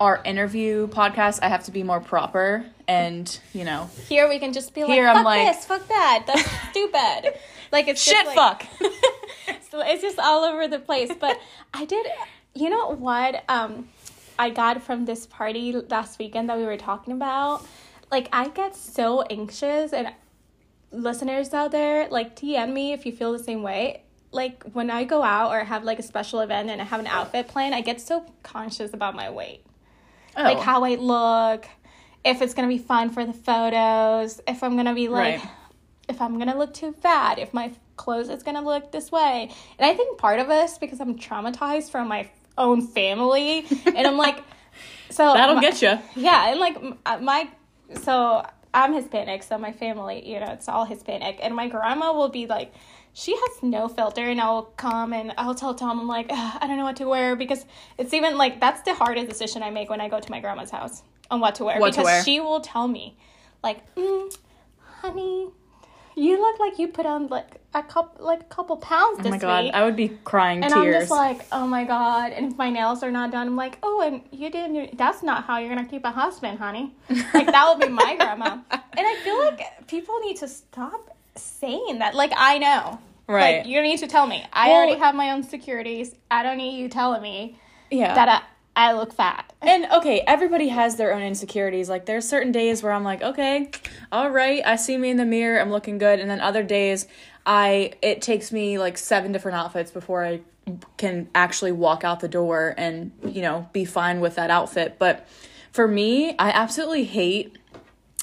our 0.00 0.22
interview 0.24 0.86
podcast, 0.86 1.40
I 1.42 1.48
have 1.48 1.64
to 1.64 1.72
be 1.72 1.82
more 1.82 2.00
proper 2.00 2.64
and, 2.88 3.40
you 3.52 3.64
know, 3.64 3.88
Here 4.08 4.28
we 4.28 4.38
can 4.38 4.52
just 4.52 4.74
be 4.74 4.82
like, 4.82 4.92
Here 4.92 5.08
I'm 5.08 5.16
fuck 5.16 5.24
like- 5.24 5.54
this, 5.56 5.64
fuck 5.64 5.88
that, 5.88 6.24
that's 6.26 6.50
stupid. 6.70 7.34
Like 7.72 7.88
it's 7.88 8.02
shit 8.02 8.14
just 8.14 8.36
like, 8.36 8.62
fuck. 8.70 8.90
So 9.72 9.80
it's 9.80 10.02
just 10.02 10.18
all 10.18 10.44
over 10.44 10.68
the 10.68 10.78
place. 10.78 11.10
But 11.18 11.40
I 11.74 11.86
did, 11.86 12.06
you 12.54 12.68
know 12.68 12.90
what? 12.90 13.42
Um, 13.48 13.88
I 14.38 14.50
got 14.50 14.82
from 14.82 15.06
this 15.06 15.26
party 15.26 15.72
last 15.72 16.18
weekend 16.18 16.48
that 16.50 16.58
we 16.58 16.64
were 16.64 16.76
talking 16.76 17.14
about. 17.14 17.66
Like 18.10 18.28
I 18.32 18.48
get 18.48 18.76
so 18.76 19.22
anxious, 19.22 19.94
and 19.94 20.12
listeners 20.90 21.54
out 21.54 21.70
there, 21.72 22.06
like 22.10 22.36
DM 22.36 22.72
me 22.72 22.92
if 22.92 23.06
you 23.06 23.12
feel 23.12 23.32
the 23.32 23.38
same 23.38 23.62
way. 23.62 24.02
Like 24.30 24.62
when 24.72 24.90
I 24.90 25.04
go 25.04 25.22
out 25.22 25.50
or 25.52 25.64
have 25.64 25.84
like 25.84 25.98
a 25.98 26.02
special 26.02 26.40
event 26.40 26.68
and 26.68 26.80
I 26.80 26.84
have 26.84 27.00
an 27.00 27.06
outfit 27.06 27.48
plan, 27.48 27.72
I 27.72 27.80
get 27.80 28.00
so 28.00 28.24
conscious 28.42 28.92
about 28.92 29.14
my 29.14 29.30
weight, 29.30 29.64
Oh. 30.36 30.42
like 30.42 30.58
how 30.58 30.84
I 30.84 30.96
look, 30.96 31.66
if 32.24 32.42
it's 32.42 32.52
gonna 32.54 32.68
be 32.68 32.78
fun 32.78 33.08
for 33.10 33.24
the 33.24 33.32
photos, 33.32 34.40
if 34.46 34.62
I'm 34.62 34.76
gonna 34.76 34.94
be 34.94 35.08
like 35.08 35.40
Right. 35.40 35.50
if 36.08 36.20
I'm 36.20 36.38
gonna 36.38 36.56
look 36.56 36.74
too 36.74 36.92
fat, 36.92 37.38
if 37.38 37.52
my 37.54 37.72
clothes 37.96 38.28
is 38.28 38.42
gonna 38.42 38.62
look 38.62 38.92
this 38.92 39.10
way. 39.12 39.50
And 39.78 39.90
I 39.90 39.94
think 39.94 40.18
part 40.18 40.38
of 40.40 40.50
us 40.50 40.78
because 40.78 41.00
I'm 41.00 41.18
traumatized 41.18 41.90
from 41.90 42.08
my 42.08 42.28
own 42.58 42.86
family, 42.86 43.64
and 43.86 44.06
I'm 44.06 44.16
like, 44.16 44.42
so 45.10 45.32
That'll 45.34 45.56
my- 45.56 45.60
get 45.60 45.82
you. 45.82 45.98
yeah, 46.16 46.50
and 46.50 46.60
like 46.60 46.76
uh, 47.06 47.18
my 47.18 47.48
so 48.02 48.44
I'm 48.74 48.94
Hispanic, 48.94 49.42
so 49.42 49.58
my 49.58 49.72
family, 49.72 50.26
you 50.28 50.40
know, 50.40 50.46
it's 50.52 50.68
all 50.68 50.84
Hispanic, 50.84 51.38
and 51.42 51.54
my 51.54 51.68
grandma 51.68 52.12
will 52.12 52.28
be 52.30 52.46
like. 52.46 52.72
She 53.14 53.32
has 53.36 53.62
no 53.62 53.88
filter, 53.88 54.24
and 54.24 54.40
I'll 54.40 54.62
come 54.62 55.12
and 55.12 55.34
I'll 55.36 55.54
tell 55.54 55.74
Tom, 55.74 56.00
I'm 56.00 56.08
like, 56.08 56.28
I 56.32 56.66
don't 56.66 56.78
know 56.78 56.84
what 56.84 56.96
to 56.96 57.04
wear 57.06 57.36
because 57.36 57.66
it's 57.98 58.14
even 58.14 58.38
like 58.38 58.58
that's 58.58 58.80
the 58.84 58.94
hardest 58.94 59.28
decision 59.28 59.62
I 59.62 59.68
make 59.68 59.90
when 59.90 60.00
I 60.00 60.08
go 60.08 60.18
to 60.18 60.30
my 60.30 60.40
grandma's 60.40 60.70
house 60.70 61.02
on 61.30 61.38
what 61.38 61.56
to 61.56 61.64
wear 61.64 61.78
What 61.78 61.92
to 61.92 61.98
because 62.00 62.04
wear. 62.06 62.24
she 62.24 62.40
will 62.40 62.62
tell 62.62 62.88
me, 62.88 63.18
like, 63.62 63.84
mm, 63.96 64.34
honey, 65.02 65.48
you 66.16 66.40
look 66.40 66.58
like 66.60 66.78
you 66.78 66.88
put 66.88 67.06
on 67.06 67.28
like 67.28 67.60
a 67.74 67.82
couple 67.82 68.24
like 68.24 68.40
a 68.40 68.44
couple 68.44 68.76
pounds 68.76 69.20
Oh 69.24 69.30
my 69.30 69.38
god, 69.38 69.64
week. 69.64 69.74
I 69.74 69.84
would 69.84 69.96
be 69.96 70.08
crying 70.24 70.62
and 70.62 70.72
tears. 70.72 70.94
I'm 70.94 71.00
just 71.00 71.10
like, 71.10 71.46
oh 71.52 71.66
my 71.66 71.84
god! 71.84 72.32
And 72.32 72.52
if 72.52 72.58
my 72.58 72.70
nails 72.70 73.02
are 73.02 73.10
not 73.10 73.30
done, 73.30 73.46
I'm 73.46 73.56
like, 73.56 73.78
oh, 73.82 74.02
and 74.02 74.22
you 74.30 74.50
didn't. 74.50 74.98
That's 74.98 75.22
not 75.22 75.44
how 75.44 75.58
you're 75.58 75.68
gonna 75.74 75.88
keep 75.88 76.04
a 76.04 76.10
husband, 76.10 76.58
honey. 76.58 76.94
Like 77.08 77.46
that 77.46 77.66
would 77.68 77.80
be 77.86 77.92
my 77.92 78.16
grandma. 78.18 78.58
And 78.70 79.06
I 79.06 79.16
feel 79.24 79.38
like 79.38 79.86
people 79.88 80.18
need 80.20 80.36
to 80.38 80.48
stop 80.48 81.16
saying 81.36 81.98
that. 82.00 82.14
Like 82.14 82.32
I 82.36 82.58
know, 82.58 82.98
Right. 83.26 83.58
Like 83.58 83.66
you 83.66 83.74
don't 83.76 83.84
need 83.84 83.98
to 84.00 84.06
tell 84.06 84.26
me. 84.26 84.44
I 84.52 84.68
Well- 84.68 84.76
already 84.78 84.98
have 84.98 85.14
my 85.14 85.30
own 85.30 85.42
securities. 85.42 86.14
I 86.30 86.42
don't 86.42 86.58
need 86.58 86.78
you 86.78 86.88
telling 86.88 87.22
me 87.22 87.58
yeah. 87.90 88.14
that 88.14 88.28
I, 88.28 88.42
I 88.74 88.92
look 88.92 89.12
fat. 89.12 89.52
and 89.62 89.86
okay, 89.92 90.22
everybody 90.26 90.68
has 90.68 90.96
their 90.96 91.12
own 91.14 91.22
insecurities. 91.22 91.88
Like 91.88 92.06
there's 92.06 92.28
certain 92.28 92.52
days 92.52 92.82
where 92.82 92.92
I'm 92.92 93.04
like, 93.04 93.22
okay, 93.22 93.70
all 94.10 94.30
right, 94.30 94.62
I 94.64 94.76
see 94.76 94.96
me 94.96 95.10
in 95.10 95.16
the 95.16 95.24
mirror, 95.24 95.60
I'm 95.60 95.70
looking 95.70 95.98
good, 95.98 96.20
and 96.20 96.30
then 96.30 96.40
other 96.40 96.62
days 96.62 97.06
I 97.44 97.92
it 98.02 98.22
takes 98.22 98.52
me 98.52 98.78
like 98.78 98.98
seven 98.98 99.32
different 99.32 99.58
outfits 99.58 99.90
before 99.90 100.24
I 100.24 100.40
can 100.96 101.28
actually 101.34 101.72
walk 101.72 102.04
out 102.04 102.20
the 102.20 102.28
door 102.28 102.74
and, 102.76 103.12
you 103.24 103.42
know, 103.42 103.68
be 103.72 103.84
fine 103.84 104.20
with 104.20 104.36
that 104.36 104.50
outfit. 104.50 104.96
But 104.98 105.26
for 105.72 105.88
me, 105.88 106.36
I 106.38 106.50
absolutely 106.50 107.04
hate 107.04 107.56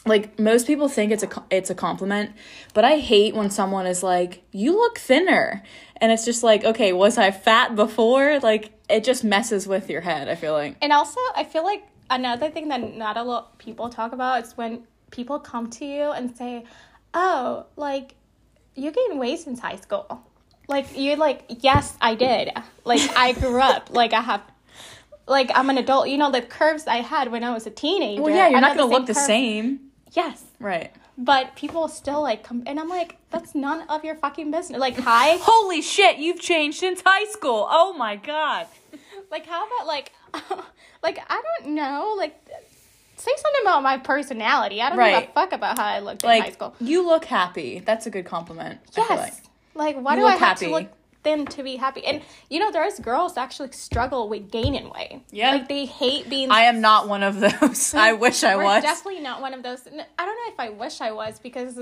like 0.06 0.39
most 0.39 0.65
people 0.65 0.88
think 0.88 1.12
it's 1.12 1.24
a 1.24 1.44
it's 1.51 1.70
a 1.70 1.75
compliment, 1.75 2.32
but 2.74 2.86
I 2.86 2.98
hate 2.98 3.36
when 3.36 3.50
someone 3.50 3.86
is 3.86 4.01
like, 4.03 4.44
"You 4.51 4.74
look 4.74 4.98
thinner." 4.98 5.63
And 6.01 6.12
it's 6.12 6.25
just 6.25 6.44
like, 6.44 6.63
"Okay, 6.63 6.94
was 6.94 7.18
I 7.18 7.32
fat 7.32 7.75
before?" 7.75 8.39
Like 8.39 8.72
it 8.89 9.03
just 9.03 9.24
messes 9.24 9.68
with 9.68 9.89
your 9.89 10.01
head, 10.01 10.29
I 10.29 10.36
feel 10.36 10.53
like. 10.53 10.77
And 10.82 10.91
also, 10.94 11.20
I 11.36 11.44
feel 11.44 11.63
like 11.63 11.84
another 12.10 12.50
thing 12.50 12.70
that 12.70 12.96
not 12.96 13.18
a 13.18 13.24
lot 13.24 13.50
of 13.51 13.58
people 13.58 13.89
talk 13.89 14.13
about 14.13 14.44
is 14.44 14.58
when 14.58 14.84
people 15.12 15.39
come 15.39 15.70
to 15.72 15.86
you 15.86 16.12
and 16.12 16.36
say, 16.36 16.63
"Oh, 17.13 17.65
like 17.75 18.15
you 18.75 18.91
gained 18.91 19.20
weight 19.20 19.39
since 19.39 19.60
high 19.60 19.75
school." 19.77 20.24
Like 20.68 20.88
you're 20.96 21.18
like, 21.18 21.44
"Yes, 21.50 21.98
I 22.01 22.15
did." 22.15 22.51
Like 22.86 23.01
I 23.15 23.34
grew 23.34 23.60
up. 23.62 23.89
Like 23.94 24.13
I 24.13 24.22
have. 24.22 24.41
Like 25.27 25.51
I'm 25.53 25.70
an 25.70 25.77
adult. 25.77 26.08
You 26.08 26.18
know 26.18 26.32
the 26.32 26.41
curves 26.41 26.88
I 26.88 26.98
had 26.98 27.32
when 27.32 27.44
I 27.44 27.53
was 27.53 27.68
a 27.68 27.70
teenager. 27.70 28.22
Well, 28.22 28.34
yeah, 28.34 28.48
you're 28.48 28.56
I'm 28.56 28.62
not 28.62 28.77
going 28.77 28.89
to 28.89 28.96
look 28.98 29.06
the 29.06 29.13
same. 29.13 29.88
Yes, 30.13 30.43
Right. 30.59 30.91
but 31.17 31.55
people 31.55 31.87
still 31.87 32.21
like 32.21 32.43
come, 32.43 32.63
and 32.65 32.79
I'm 32.79 32.89
like, 32.89 33.17
that's 33.29 33.53
none 33.55 33.81
of 33.89 34.03
your 34.03 34.15
fucking 34.15 34.51
business. 34.51 34.79
Like, 34.79 34.97
hi, 34.97 35.37
Holy 35.41 35.81
shit, 35.81 36.17
you've 36.17 36.39
changed 36.39 36.79
since 36.79 37.01
high 37.05 37.25
school. 37.31 37.67
Oh 37.69 37.93
my 37.93 38.15
god. 38.15 38.67
Like, 39.31 39.45
how 39.45 39.67
about 39.67 39.85
like, 39.85 40.11
like 41.03 41.19
I 41.29 41.39
don't 41.61 41.75
know, 41.75 42.15
like, 42.17 42.35
say 43.15 43.31
something 43.37 43.61
about 43.61 43.83
my 43.83 43.97
personality. 43.99 44.81
I 44.81 44.89
don't 44.89 44.97
give 44.97 45.29
a 45.29 45.33
fuck 45.33 45.51
about 45.53 45.77
how 45.77 45.85
I 45.85 45.99
looked 45.99 46.23
in 46.23 46.29
high 46.31 46.39
Like 46.39 46.53
school. 46.53 46.73
you 46.81 47.05
look 47.05 47.25
happy. 47.25 47.77
That's 47.85 48.07
a 48.07 48.09
good 48.09 48.25
compliment. 48.25 48.79
Yes. 48.97 49.09
like. 49.09 49.33
Like, 49.75 50.03
why 50.03 50.15
You 50.15 50.21
do 50.21 50.25
I 50.25 50.31
look 50.31 50.39
have 50.39 50.47
happy. 50.59 50.65
to 50.65 50.71
look 50.71 50.87
thin 51.29 51.45
to 51.48 51.63
be 51.63 51.75
happy? 51.75 52.05
And 52.05 52.21
you 52.50 52.59
know, 52.59 52.71
there's 52.71 53.00
girls 53.00 53.36
that 53.36 53.41
actually 53.41 53.71
struggle 53.71 54.29
with 54.29 54.51
gaining 54.51 54.89
weight. 54.89 55.21
Yeah. 55.31 55.51
like 55.51 55.67
they 55.67 55.86
hate 55.86 56.29
being. 56.29 56.51
I 56.51 56.62
am 56.63 56.81
not 56.81 57.07
one 57.07 57.24
of 57.24 57.39
those. 57.39 57.93
I 58.09 58.13
wish 58.13 58.43
I 58.43 58.55
was. 58.55 58.83
definitely 58.83 59.21
not 59.21 59.41
one 59.41 59.53
of 59.53 59.63
those. 59.63 59.88
I 59.88 60.25
don't 60.25 60.36
know 60.36 60.53
if 60.53 60.59
I 60.59 60.69
wish 60.69 61.01
I 61.01 61.12
was 61.12 61.39
because 61.39 61.79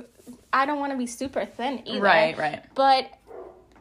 I 0.53 0.65
don't 0.65 0.79
want 0.79 0.91
to 0.91 0.97
be 0.97 1.07
super 1.07 1.45
thin 1.45 1.87
either. 1.87 2.01
Right, 2.01 2.37
right. 2.37 2.63
But 2.75 3.09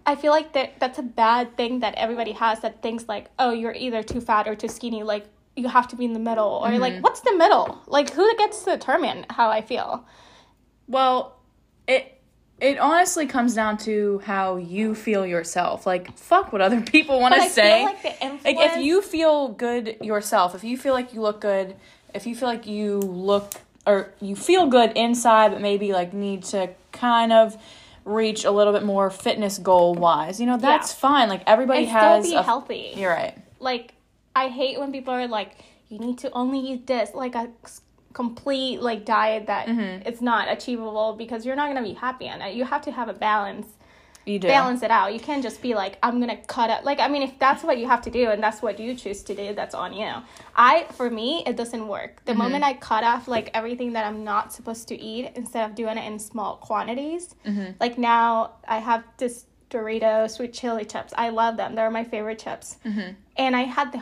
I 0.06 0.14
feel 0.14 0.30
like 0.32 0.52
that 0.52 0.78
that's 0.78 0.98
a 0.98 1.02
bad 1.02 1.56
thing 1.56 1.80
that 1.80 1.94
everybody 1.96 2.32
has 2.32 2.60
that 2.60 2.82
thinks 2.82 3.08
like, 3.08 3.28
oh, 3.38 3.50
you're 3.52 3.74
either 3.74 4.02
too 4.02 4.20
fat 4.20 4.46
or 4.48 4.54
too 4.54 4.68
skinny. 4.68 5.02
Like 5.02 5.26
you 5.56 5.68
have 5.68 5.88
to 5.88 5.96
be 5.96 6.04
in 6.04 6.12
the 6.12 6.20
middle, 6.20 6.46
or 6.48 6.68
Mm-hmm. 6.68 6.80
like 6.80 7.02
what's 7.02 7.20
the 7.20 7.34
middle? 7.36 7.80
Like 7.86 8.10
who 8.10 8.36
gets 8.36 8.62
to 8.64 8.70
determine 8.72 9.26
how 9.30 9.48
I 9.50 9.62
feel? 9.62 10.04
Well, 10.86 11.36
it 11.88 12.15
it 12.60 12.78
honestly 12.78 13.26
comes 13.26 13.54
down 13.54 13.76
to 13.78 14.20
how 14.24 14.56
you 14.56 14.94
feel 14.94 15.26
yourself. 15.26 15.86
Like 15.86 16.16
fuck 16.16 16.52
what 16.52 16.60
other 16.62 16.80
people 16.94 17.20
want 17.20 17.34
to 17.34 17.48
say. 17.48 17.78
feel 17.80 17.84
like 17.84 18.02
the 18.02 18.12
influence. 18.24 18.44
like 18.44 18.56
if 18.58 18.84
you 18.84 19.02
feel 19.02 19.48
good 19.48 19.96
yourself 20.00 20.54
if 20.54 20.64
you 20.64 20.76
feel 20.78 20.94
like 20.94 21.12
you 21.12 21.20
look 21.20 21.40
good 21.40 21.76
if 22.14 22.26
you 22.26 22.34
feel 22.34 22.48
like 22.48 22.66
you 22.66 22.98
look 22.98 23.54
or 23.86 24.12
you 24.20 24.34
feel 24.34 24.66
good 24.66 24.92
inside 24.96 25.52
but 25.52 25.60
maybe 25.60 25.92
like 25.92 26.12
need 26.14 26.42
to 26.44 26.70
kind 26.92 27.32
of 27.32 27.56
reach 28.04 28.44
a 28.44 28.50
little 28.50 28.72
bit 28.72 28.84
more 28.84 29.10
fitness 29.10 29.58
goal 29.58 29.94
wise 29.94 30.40
you 30.40 30.46
know 30.46 30.56
that's 30.56 30.90
Yeah. 30.92 30.96
fine 30.98 31.28
like 31.28 31.42
everybody 31.46 31.80
and 31.80 31.88
has 31.88 32.24
still 32.24 32.36
be 32.36 32.40
a, 32.40 32.42
healthy. 32.42 32.92
you're 32.96 33.10
right 33.10 33.36
like 33.60 33.92
I 34.34 34.48
hate 34.48 34.78
when 34.78 34.92
people 34.92 35.14
are 35.14 35.26
like, 35.26 35.52
you 35.88 35.98
need 35.98 36.18
to 36.18 36.30
only 36.32 36.58
eat 36.60 36.86
this, 36.86 37.14
like 37.14 37.34
a 37.34 37.48
complete 38.22 38.80
like 38.90 39.00
diet 39.04 39.42
that 39.52 39.64
Mm-hmm. 39.68 40.08
it's 40.08 40.22
not 40.32 40.44
achievable 40.56 41.08
because 41.22 41.40
you're 41.44 41.58
not 41.60 41.68
gonna 41.70 41.88
be 41.92 41.98
happy 42.06 42.26
on 42.34 42.38
it. 42.46 42.50
You 42.58 42.64
have 42.64 42.82
to 42.88 42.90
have 42.98 43.08
a 43.08 43.18
balance, 43.30 43.66
you 44.24 44.38
do 44.38 44.48
balance 44.48 44.82
it 44.82 44.90
out. 44.98 45.12
You 45.16 45.20
can't 45.28 45.42
just 45.48 45.58
be 45.66 45.72
like, 45.82 45.94
I'm 46.02 46.18
gonna 46.22 46.40
cut 46.56 46.68
it. 46.74 46.80
Like 46.90 46.98
I 46.98 47.08
mean, 47.12 47.22
if 47.28 47.34
that's 47.44 47.62
what 47.62 47.76
you 47.80 47.86
have 47.92 48.02
to 48.08 48.10
do 48.10 48.24
and 48.32 48.40
that's 48.42 48.60
what 48.64 48.74
you 48.84 48.94
choose 49.02 49.20
to 49.28 49.34
do, 49.42 49.46
that's 49.54 49.74
on 49.84 49.90
you. 50.00 50.10
I 50.70 50.72
for 50.98 51.08
me, 51.20 51.28
it 51.50 51.56
doesn't 51.62 51.86
work. 51.96 52.12
Mm-hmm. 52.16 52.24
The 52.30 52.34
moment 52.42 52.62
I 52.70 52.72
cut 52.90 53.04
off 53.12 53.28
like 53.36 53.50
everything 53.60 53.92
that 53.96 54.04
I'm 54.08 54.24
not 54.24 54.44
supposed 54.56 54.84
to 54.92 54.96
eat 55.12 55.24
instead 55.40 55.62
of 55.68 55.76
doing 55.76 55.96
it 56.00 56.06
in 56.10 56.18
small 56.18 56.52
quantities, 56.68 57.24
Mm-hmm. 57.46 57.72
like 57.84 57.94
now 57.98 58.26
I 58.76 58.78
have 58.78 59.02
this 59.22 59.44
Doritos 59.68 60.30
sweet 60.36 60.52
chili 60.60 60.84
chips. 60.92 61.12
I 61.24 61.28
love 61.42 61.54
them. 61.60 61.74
They're 61.74 61.90
my 62.00 62.04
favorite 62.04 62.38
chips. 62.44 62.68
Mm-hmm. 62.86 63.10
And 63.36 63.52
I 63.54 63.64
had 63.76 63.92
the 63.92 64.00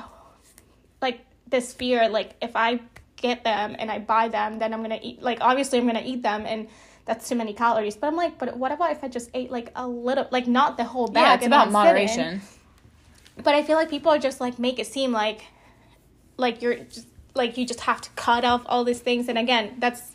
like 1.06 1.20
this 1.54 1.66
fear 1.72 2.08
like 2.18 2.30
if 2.48 2.54
I 2.54 2.80
get 3.16 3.44
them 3.44 3.76
and 3.78 3.90
I 3.90 3.98
buy 3.98 4.28
them, 4.28 4.58
then 4.58 4.72
I'm 4.72 4.82
gonna 4.82 5.00
eat 5.02 5.22
like 5.22 5.38
obviously 5.40 5.78
I'm 5.78 5.86
gonna 5.86 6.02
eat 6.04 6.22
them 6.22 6.46
and 6.46 6.68
that's 7.04 7.28
too 7.28 7.34
many 7.34 7.52
calories. 7.52 7.96
But 7.96 8.08
I'm 8.08 8.16
like, 8.16 8.38
but 8.38 8.56
what 8.56 8.72
about 8.72 8.92
if 8.92 9.04
I 9.04 9.08
just 9.08 9.30
ate 9.34 9.50
like 9.50 9.70
a 9.76 9.86
little, 9.86 10.26
like 10.30 10.46
not 10.46 10.76
the 10.76 10.84
whole 10.84 11.08
bag? 11.08 11.22
yeah 11.22 11.34
it's 11.34 11.46
about 11.46 11.64
sitting? 11.64 11.72
moderation 11.72 12.40
But 13.42 13.54
I 13.54 13.62
feel 13.62 13.76
like 13.76 13.90
people 13.90 14.10
are 14.12 14.18
just 14.18 14.40
like 14.40 14.58
make 14.58 14.78
it 14.78 14.86
seem 14.86 15.12
like 15.12 15.42
like 16.36 16.62
you're 16.62 16.76
just 16.76 17.06
like 17.34 17.56
you 17.56 17.66
just 17.66 17.80
have 17.80 18.00
to 18.00 18.10
cut 18.10 18.44
off 18.44 18.62
all 18.66 18.84
these 18.84 19.00
things 19.00 19.28
and 19.28 19.38
again 19.38 19.74
that's 19.78 20.12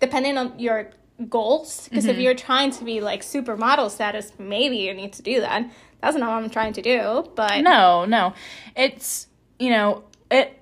depending 0.00 0.36
on 0.36 0.58
your 0.58 0.90
goals 1.28 1.88
because 1.88 2.04
if 2.04 2.12
mm-hmm. 2.12 2.22
you're 2.22 2.34
trying 2.34 2.70
to 2.70 2.84
be 2.84 3.00
like 3.00 3.22
supermodel 3.22 3.90
status 3.90 4.32
maybe 4.38 4.76
you 4.76 4.92
need 4.92 5.12
to 5.14 5.22
do 5.22 5.40
that 5.40 5.70
that's 6.02 6.16
not 6.16 6.28
what 6.28 6.44
i'm 6.44 6.50
trying 6.50 6.72
to 6.74 6.82
do 6.82 7.26
but 7.34 7.62
No, 7.62 8.04
no. 8.04 8.34
It's, 8.74 9.26
you 9.58 9.70
know, 9.70 10.04
it 10.30 10.55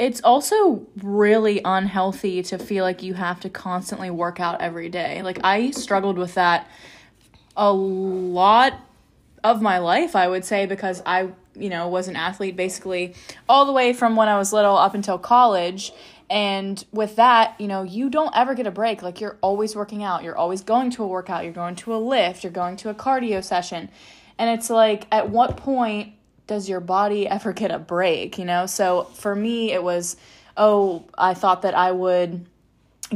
it's 0.00 0.22
also 0.22 0.86
really 1.02 1.60
unhealthy 1.62 2.42
to 2.42 2.58
feel 2.58 2.84
like 2.84 3.02
you 3.02 3.12
have 3.12 3.38
to 3.40 3.50
constantly 3.50 4.08
work 4.08 4.40
out 4.40 4.62
every 4.62 4.88
day. 4.88 5.20
Like 5.20 5.40
I 5.44 5.72
struggled 5.72 6.16
with 6.16 6.34
that 6.34 6.66
a 7.54 7.70
lot 7.70 8.80
of 9.44 9.60
my 9.60 9.76
life, 9.76 10.16
I 10.16 10.26
would 10.26 10.46
say 10.46 10.64
because 10.64 11.02
I, 11.04 11.28
you 11.54 11.68
know, 11.68 11.86
was 11.88 12.08
an 12.08 12.16
athlete 12.16 12.56
basically 12.56 13.14
all 13.46 13.66
the 13.66 13.72
way 13.72 13.92
from 13.92 14.16
when 14.16 14.26
I 14.28 14.38
was 14.38 14.54
little 14.54 14.74
up 14.74 14.94
until 14.94 15.18
college. 15.18 15.92
And 16.30 16.82
with 16.92 17.16
that, 17.16 17.60
you 17.60 17.68
know, 17.68 17.82
you 17.82 18.08
don't 18.08 18.34
ever 18.34 18.54
get 18.54 18.66
a 18.66 18.70
break. 18.70 19.02
Like 19.02 19.20
you're 19.20 19.36
always 19.42 19.76
working 19.76 20.02
out. 20.02 20.22
You're 20.22 20.36
always 20.36 20.62
going 20.62 20.88
to 20.92 21.02
a 21.02 21.06
workout. 21.06 21.44
You're 21.44 21.52
going 21.52 21.76
to 21.76 21.94
a 21.94 21.98
lift. 21.98 22.42
You're 22.42 22.52
going 22.52 22.76
to 22.76 22.88
a 22.88 22.94
cardio 22.94 23.44
session. 23.44 23.90
And 24.38 24.48
it's 24.58 24.70
like, 24.70 25.06
at 25.12 25.28
what 25.28 25.58
point 25.58 26.14
does 26.50 26.68
your 26.68 26.80
body 26.80 27.28
ever 27.28 27.52
get 27.52 27.70
a 27.70 27.78
break, 27.78 28.36
you 28.36 28.44
know? 28.44 28.66
So 28.66 29.04
for 29.14 29.36
me, 29.36 29.70
it 29.70 29.80
was, 29.80 30.16
oh, 30.56 31.04
I 31.16 31.34
thought 31.34 31.62
that 31.62 31.76
I 31.76 31.92
would 31.92 32.44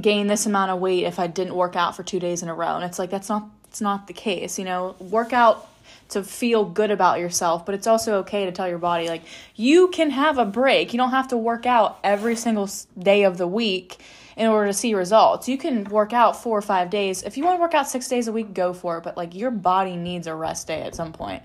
gain 0.01 0.29
this 0.29 0.47
amount 0.47 0.71
of 0.71 0.79
weight 0.79 1.03
if 1.03 1.19
I 1.19 1.27
didn't 1.27 1.57
work 1.57 1.75
out 1.75 1.97
for 1.97 2.05
two 2.05 2.21
days 2.21 2.45
in 2.45 2.49
a 2.49 2.55
row. 2.55 2.77
And 2.77 2.85
it's 2.85 2.97
like, 2.97 3.11
that's 3.11 3.29
not, 3.29 3.49
it's 3.65 3.81
not 3.81 4.07
the 4.07 4.13
case, 4.13 4.57
you 4.57 4.65
know? 4.65 4.95
Work 5.01 5.33
out 5.33 5.69
to 6.11 6.23
feel 6.23 6.65
good 6.65 6.93
about 6.93 7.19
yourself, 7.19 7.67
but 7.67 7.75
it's 7.75 7.89
also 7.89 8.19
okay 8.19 8.45
to 8.45 8.53
tell 8.53 8.69
your 8.69 8.79
body, 8.79 9.09
like, 9.09 9.23
you 9.57 9.89
can 9.89 10.11
have 10.11 10.39
a 10.39 10.45
break. 10.45 10.93
You 10.93 10.97
don't 10.99 11.11
have 11.11 11.29
to 11.29 11.37
work 11.37 11.67
out 11.67 11.99
every 12.05 12.37
single 12.37 12.71
day 12.97 13.25
of 13.25 13.37
the 13.37 13.49
week 13.49 13.99
in 14.37 14.47
order 14.47 14.69
to 14.69 14.73
see 14.73 14.95
results. 14.95 15.49
You 15.49 15.59
can 15.59 15.83
work 15.85 16.13
out 16.13 16.41
four 16.41 16.57
or 16.57 16.63
five 16.63 16.89
days. 16.89 17.25
If 17.25 17.37
you 17.37 17.43
want 17.43 17.57
to 17.59 17.61
work 17.61 17.75
out 17.75 17.89
six 17.89 18.07
days 18.07 18.29
a 18.29 18.33
week, 18.33 18.55
go 18.55 18.73
for 18.73 18.99
it. 18.99 19.03
But 19.03 19.17
like, 19.17 19.35
your 19.35 19.51
body 19.51 19.97
needs 19.97 20.29
a 20.29 20.37
rest 20.37 20.69
day 20.69 20.83
at 20.83 20.95
some 20.95 21.13
point. 21.13 21.43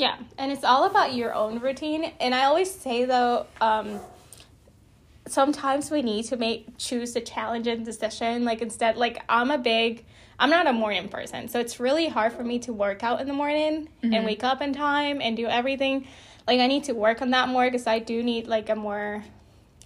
Yeah, 0.00 0.16
and 0.38 0.50
it's 0.50 0.64
all 0.64 0.84
about 0.84 1.14
your 1.14 1.34
own 1.34 1.58
routine. 1.58 2.10
And 2.20 2.34
I 2.34 2.44
always 2.44 2.70
say 2.70 3.04
though, 3.04 3.44
um, 3.60 4.00
sometimes 5.28 5.90
we 5.90 6.00
need 6.00 6.22
to 6.24 6.38
make 6.38 6.78
choose 6.78 7.14
a 7.16 7.20
challenging 7.20 7.84
decision. 7.84 8.46
Like 8.46 8.62
instead, 8.62 8.96
like 8.96 9.22
I'm 9.28 9.50
a 9.50 9.58
big, 9.58 10.06
I'm 10.38 10.48
not 10.48 10.66
a 10.66 10.72
morning 10.72 11.10
person, 11.10 11.48
so 11.48 11.60
it's 11.60 11.78
really 11.78 12.08
hard 12.08 12.32
for 12.32 12.42
me 12.42 12.58
to 12.60 12.72
work 12.72 13.04
out 13.04 13.20
in 13.20 13.26
the 13.26 13.34
morning 13.34 13.90
and 14.02 14.24
wake 14.24 14.42
up 14.42 14.62
in 14.62 14.72
time 14.72 15.20
and 15.20 15.36
do 15.36 15.46
everything. 15.46 16.06
Like 16.48 16.60
I 16.60 16.66
need 16.66 16.84
to 16.84 16.94
work 16.94 17.20
on 17.20 17.32
that 17.32 17.50
more 17.50 17.66
because 17.66 17.86
I 17.86 17.98
do 17.98 18.22
need 18.22 18.46
like 18.46 18.70
a 18.70 18.76
more, 18.76 19.22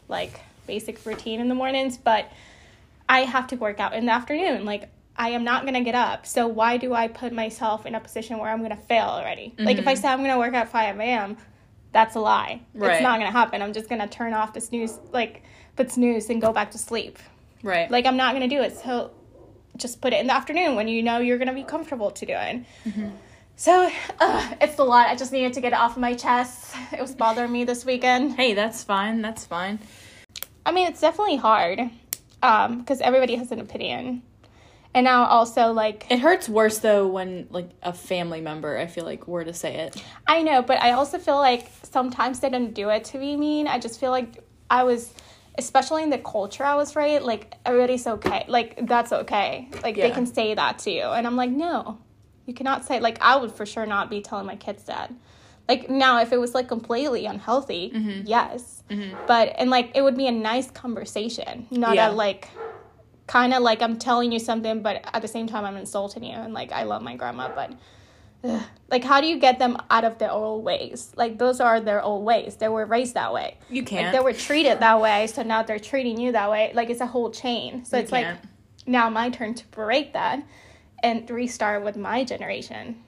like 0.06 0.38
basic 0.68 1.04
routine 1.04 1.40
in 1.40 1.48
the 1.48 1.56
mornings. 1.56 1.98
But 1.98 2.30
I 3.08 3.22
have 3.22 3.48
to 3.48 3.56
work 3.56 3.80
out 3.80 3.94
in 3.94 4.06
the 4.06 4.12
afternoon. 4.12 4.64
Like 4.64 4.88
I 5.16 5.30
am 5.30 5.44
not 5.44 5.64
gonna 5.64 5.82
get 5.84 5.94
up. 5.94 6.26
So 6.26 6.46
why 6.46 6.76
do 6.76 6.92
I 6.94 7.08
put 7.08 7.32
myself 7.32 7.86
in 7.86 7.94
a 7.94 8.00
position 8.00 8.38
where 8.38 8.50
I'm 8.50 8.62
gonna 8.62 8.76
fail 8.76 9.06
already? 9.06 9.54
Like 9.58 9.78
if 9.78 9.86
I 9.86 9.94
say 9.94 10.08
I'm 10.08 10.20
gonna 10.20 10.38
work 10.38 10.54
at 10.54 10.68
five 10.68 10.98
a.m., 10.98 11.36
that's 11.92 12.16
a 12.16 12.20
lie. 12.20 12.60
Right. 12.74 12.94
It's 12.94 13.02
not 13.02 13.18
gonna 13.18 13.30
happen. 13.30 13.62
I'm 13.62 13.72
just 13.72 13.88
gonna 13.88 14.08
turn 14.08 14.32
off 14.34 14.52
the 14.52 14.60
snooze, 14.60 14.98
like 15.12 15.42
put 15.76 15.90
snooze 15.92 16.28
and 16.30 16.40
go 16.40 16.52
back 16.52 16.70
to 16.72 16.78
sleep. 16.78 17.18
Right. 17.62 17.90
Like 17.90 18.06
I'm 18.06 18.16
not 18.16 18.34
gonna 18.34 18.48
do 18.48 18.62
it. 18.62 18.76
So 18.76 19.12
just 19.76 20.00
put 20.00 20.12
it 20.12 20.20
in 20.20 20.26
the 20.26 20.34
afternoon 20.34 20.74
when 20.74 20.88
you 20.88 21.02
know 21.02 21.18
you're 21.18 21.38
gonna 21.38 21.54
be 21.54 21.64
comfortable 21.64 22.10
to 22.10 22.26
do 22.26 22.34
it. 22.34 22.64
So 23.56 23.88
uh, 24.18 24.54
it's 24.60 24.78
a 24.80 24.84
lot. 24.84 25.08
I 25.08 25.14
just 25.14 25.30
needed 25.30 25.52
to 25.52 25.60
get 25.60 25.72
it 25.72 25.78
off 25.78 25.92
of 25.92 25.98
my 26.00 26.14
chest. 26.14 26.74
It 26.92 27.00
was 27.00 27.14
bothering 27.14 27.52
me 27.52 27.62
this 27.64 27.84
weekend. 27.84 28.34
hey, 28.34 28.54
that's 28.54 28.82
fine. 28.82 29.22
That's 29.22 29.44
fine. 29.46 29.78
I 30.66 30.72
mean, 30.72 30.88
it's 30.88 31.00
definitely 31.00 31.36
hard 31.36 31.80
um, 32.42 32.80
because 32.80 33.00
everybody 33.00 33.36
has 33.36 33.52
an 33.52 33.60
opinion. 33.60 34.22
And 34.94 35.04
now 35.04 35.26
also, 35.26 35.72
like, 35.72 36.06
It 36.08 36.20
hurts 36.20 36.48
worse 36.48 36.78
though 36.78 37.08
when 37.08 37.48
like 37.50 37.68
a 37.82 37.92
family 37.92 38.40
member, 38.40 38.78
I 38.78 38.86
feel 38.86 39.04
like, 39.04 39.26
were 39.26 39.44
to 39.44 39.52
say 39.52 39.74
it. 39.76 40.02
I 40.26 40.42
know, 40.42 40.62
but 40.62 40.80
I 40.80 40.92
also 40.92 41.18
feel 41.18 41.36
like 41.36 41.68
sometimes 41.82 42.40
they 42.40 42.48
didn't 42.48 42.74
do 42.74 42.88
it 42.90 43.04
to 43.06 43.18
be 43.18 43.36
mean. 43.36 43.66
I 43.66 43.80
just 43.80 43.98
feel 43.98 44.12
like 44.12 44.44
I 44.70 44.84
was, 44.84 45.12
especially 45.58 46.04
in 46.04 46.10
the 46.10 46.18
culture 46.18 46.64
I 46.64 46.76
was 46.76 46.94
right, 46.94 47.22
like, 47.22 47.54
everybody's 47.66 48.06
okay. 48.06 48.44
Like, 48.46 48.86
that's 48.86 49.12
okay. 49.12 49.68
Like, 49.82 49.96
they 49.96 50.10
can 50.12 50.26
say 50.26 50.54
that 50.54 50.78
to 50.80 50.90
you. 50.90 51.02
And 51.02 51.26
I'm 51.26 51.36
like, 51.36 51.50
no, 51.50 51.98
you 52.46 52.54
cannot 52.54 52.84
say, 52.84 53.00
like, 53.00 53.18
I 53.20 53.36
would 53.36 53.52
for 53.52 53.66
sure 53.66 53.86
not 53.86 54.10
be 54.10 54.20
telling 54.20 54.46
my 54.46 54.56
kids 54.56 54.84
that. 54.84 55.12
Like, 55.68 55.88
now, 55.88 56.20
if 56.20 56.32
it 56.32 56.38
was, 56.38 56.54
like, 56.54 56.68
completely 56.68 57.26
unhealthy, 57.26 57.90
mm-hmm. 57.94 58.26
yes. 58.26 58.82
Mm-hmm. 58.90 59.16
But, 59.26 59.54
and, 59.58 59.70
like, 59.70 59.92
it 59.94 60.02
would 60.02 60.16
be 60.16 60.26
a 60.26 60.32
nice 60.32 60.70
conversation, 60.70 61.66
not 61.70 61.94
Yeah. 61.94 62.10
a, 62.10 62.12
like, 62.12 62.48
kind 63.26 63.54
of 63.54 63.62
like 63.62 63.82
I'm 63.82 63.98
telling 63.98 64.32
you 64.32 64.38
something, 64.38 64.82
but 64.82 65.04
at 65.12 65.22
the 65.22 65.28
same 65.28 65.46
time, 65.46 65.64
I'm 65.64 65.76
insulting 65.76 66.24
you. 66.24 66.32
And, 66.36 66.52
like, 66.52 66.72
I 66.72 66.82
love 66.84 67.02
my 67.02 67.16
grandma, 67.16 67.50
but 67.54 67.72
ugh. 68.44 68.62
like, 68.90 69.02
how 69.04 69.20
do 69.20 69.26
you 69.26 69.38
get 69.38 69.58
them 69.58 69.76
out 69.90 70.04
of 70.04 70.18
their 70.18 70.30
old 70.30 70.64
ways? 70.64 71.12
Like, 71.16 71.38
those 71.38 71.60
are 71.60 71.80
their 71.80 72.02
old 72.02 72.24
ways. 72.24 72.56
They 72.56 72.68
were 72.68 72.84
raised 72.84 73.14
that 73.14 73.32
way. 73.32 73.56
You 73.70 73.82
can't. 73.82 74.12
they 74.12 74.20
were 74.20 74.32
treated 74.34 74.80
that 74.80 75.00
way, 75.00 75.26
so 75.26 75.42
now 75.42 75.62
they're 75.62 75.78
treating 75.78 76.20
you 76.20 76.32
that 76.32 76.50
way. 76.50 76.72
Like, 76.74 76.90
it's 76.90 77.00
a 77.00 77.06
whole 77.06 77.30
chain. 77.30 77.84
So 77.84 77.96
You 77.96 78.02
it's 78.02 78.12
like, 78.12 78.24
can't. 78.24 78.40
now 78.86 79.08
my 79.10 79.30
turn 79.30 79.54
to 79.54 79.66
break 79.68 80.12
that 80.12 80.44
and 81.02 81.28
restart 81.30 81.82
with 81.84 81.96
my 81.96 82.24
generation. 82.24 83.02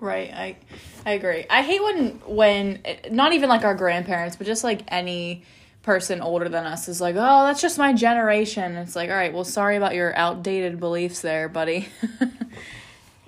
Right. 0.00 0.32
I 0.32 0.56
I 1.04 1.12
agree. 1.12 1.44
I 1.50 1.60
hate 1.62 1.82
when 1.82 2.08
when 2.24 2.80
eh, 2.86 2.96
not 3.10 3.34
even 3.34 3.50
like 3.50 3.64
our 3.64 3.74
grandparents, 3.74 4.34
but 4.36 4.46
just 4.46 4.64
like 4.64 4.82
any 4.88 5.44
person 5.82 6.20
older 6.20 6.48
than 6.48 6.66
us 6.66 6.88
is 6.88 7.00
like, 7.00 7.14
"Oh, 7.18 7.46
that's 7.46 7.60
just 7.60 7.78
my 7.78 7.92
generation." 7.92 8.76
It's 8.76 8.94
like, 8.96 9.10
"All 9.10 9.16
right, 9.16 9.32
well, 9.32 9.44
sorry 9.44 9.76
about 9.76 9.94
your 9.94 10.16
outdated 10.16 10.78
beliefs 10.80 11.20
there, 11.20 11.48
buddy." 11.48 11.88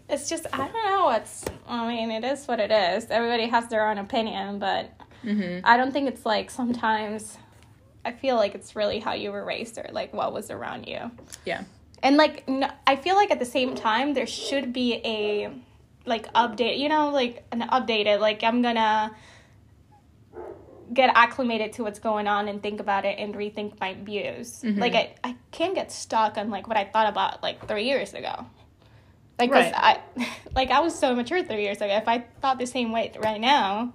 It's 0.08 0.28
just, 0.28 0.46
I 0.52 0.58
don't 0.58 0.72
know. 0.74 1.10
It's, 1.12 1.42
I 1.66 1.88
mean, 1.88 2.10
it 2.10 2.22
is 2.22 2.46
what 2.46 2.60
it 2.60 2.70
is. 2.70 3.06
Everybody 3.08 3.46
has 3.46 3.68
their 3.68 3.88
own 3.88 3.98
opinion, 3.98 4.58
but 4.58 4.90
Mm-hmm. 5.24 5.64
I 5.64 5.76
don't 5.76 5.92
think 5.92 6.08
it's 6.08 6.26
like 6.26 6.50
sometimes, 6.50 7.38
I 8.04 8.10
feel 8.10 8.34
like 8.34 8.56
it's 8.56 8.74
really 8.74 8.98
how 8.98 9.12
you 9.12 9.30
were 9.30 9.44
raised 9.44 9.78
or 9.78 9.86
like 9.92 10.12
what 10.12 10.32
was 10.32 10.50
around 10.50 10.86
you. 10.88 11.12
yeah. 11.46 11.62
And 12.02 12.16
like, 12.16 12.48
no, 12.48 12.68
I 12.88 12.96
feel 12.96 13.14
like 13.14 13.30
at 13.30 13.38
the 13.38 13.44
same 13.46 13.76
time, 13.76 14.14
there 14.14 14.26
should 14.26 14.72
be 14.72 14.94
a 15.04 15.52
like 16.04 16.30
update, 16.32 16.78
you 16.80 16.88
know, 16.88 17.10
like 17.10 17.44
an 17.52 17.60
updated, 17.60 18.18
like 18.18 18.42
I'm 18.42 18.60
gonna 18.62 19.14
get 20.92 21.10
acclimated 21.14 21.72
to 21.74 21.82
what's 21.82 21.98
going 21.98 22.26
on 22.26 22.48
and 22.48 22.62
think 22.62 22.80
about 22.80 23.04
it 23.04 23.18
and 23.18 23.34
rethink 23.34 23.78
my 23.80 23.94
views. 23.94 24.62
Mm-hmm. 24.62 24.80
Like 24.80 24.94
I, 24.94 25.14
I 25.24 25.36
can't 25.50 25.74
get 25.74 25.90
stuck 25.92 26.36
on 26.36 26.50
like 26.50 26.68
what 26.68 26.76
I 26.76 26.84
thought 26.84 27.08
about 27.08 27.42
like 27.42 27.66
three 27.66 27.84
years 27.84 28.14
ago. 28.14 28.46
Like 29.38 29.50
Right. 29.50 29.72
I, 29.74 30.00
like 30.54 30.70
I 30.70 30.80
was 30.80 30.98
so 30.98 31.14
mature 31.14 31.42
three 31.42 31.62
years 31.62 31.78
ago. 31.78 31.94
If 31.94 32.08
I 32.08 32.24
thought 32.40 32.58
the 32.58 32.66
same 32.66 32.92
way 32.92 33.12
right 33.18 33.40
now, 33.40 33.94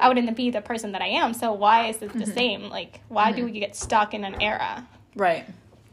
I 0.00 0.08
wouldn't 0.08 0.34
be 0.36 0.50
the 0.50 0.60
person 0.60 0.92
that 0.92 1.02
I 1.02 1.08
am. 1.08 1.34
So 1.34 1.52
why 1.52 1.88
is 1.88 1.96
it 1.96 2.12
the 2.12 2.20
mm-hmm. 2.20 2.32
same? 2.32 2.62
Like 2.68 3.00
why 3.08 3.32
do 3.32 3.42
mm-hmm. 3.42 3.52
we 3.52 3.60
get 3.60 3.76
stuck 3.76 4.14
in 4.14 4.24
an 4.24 4.40
era? 4.40 4.86
Right. 5.14 5.44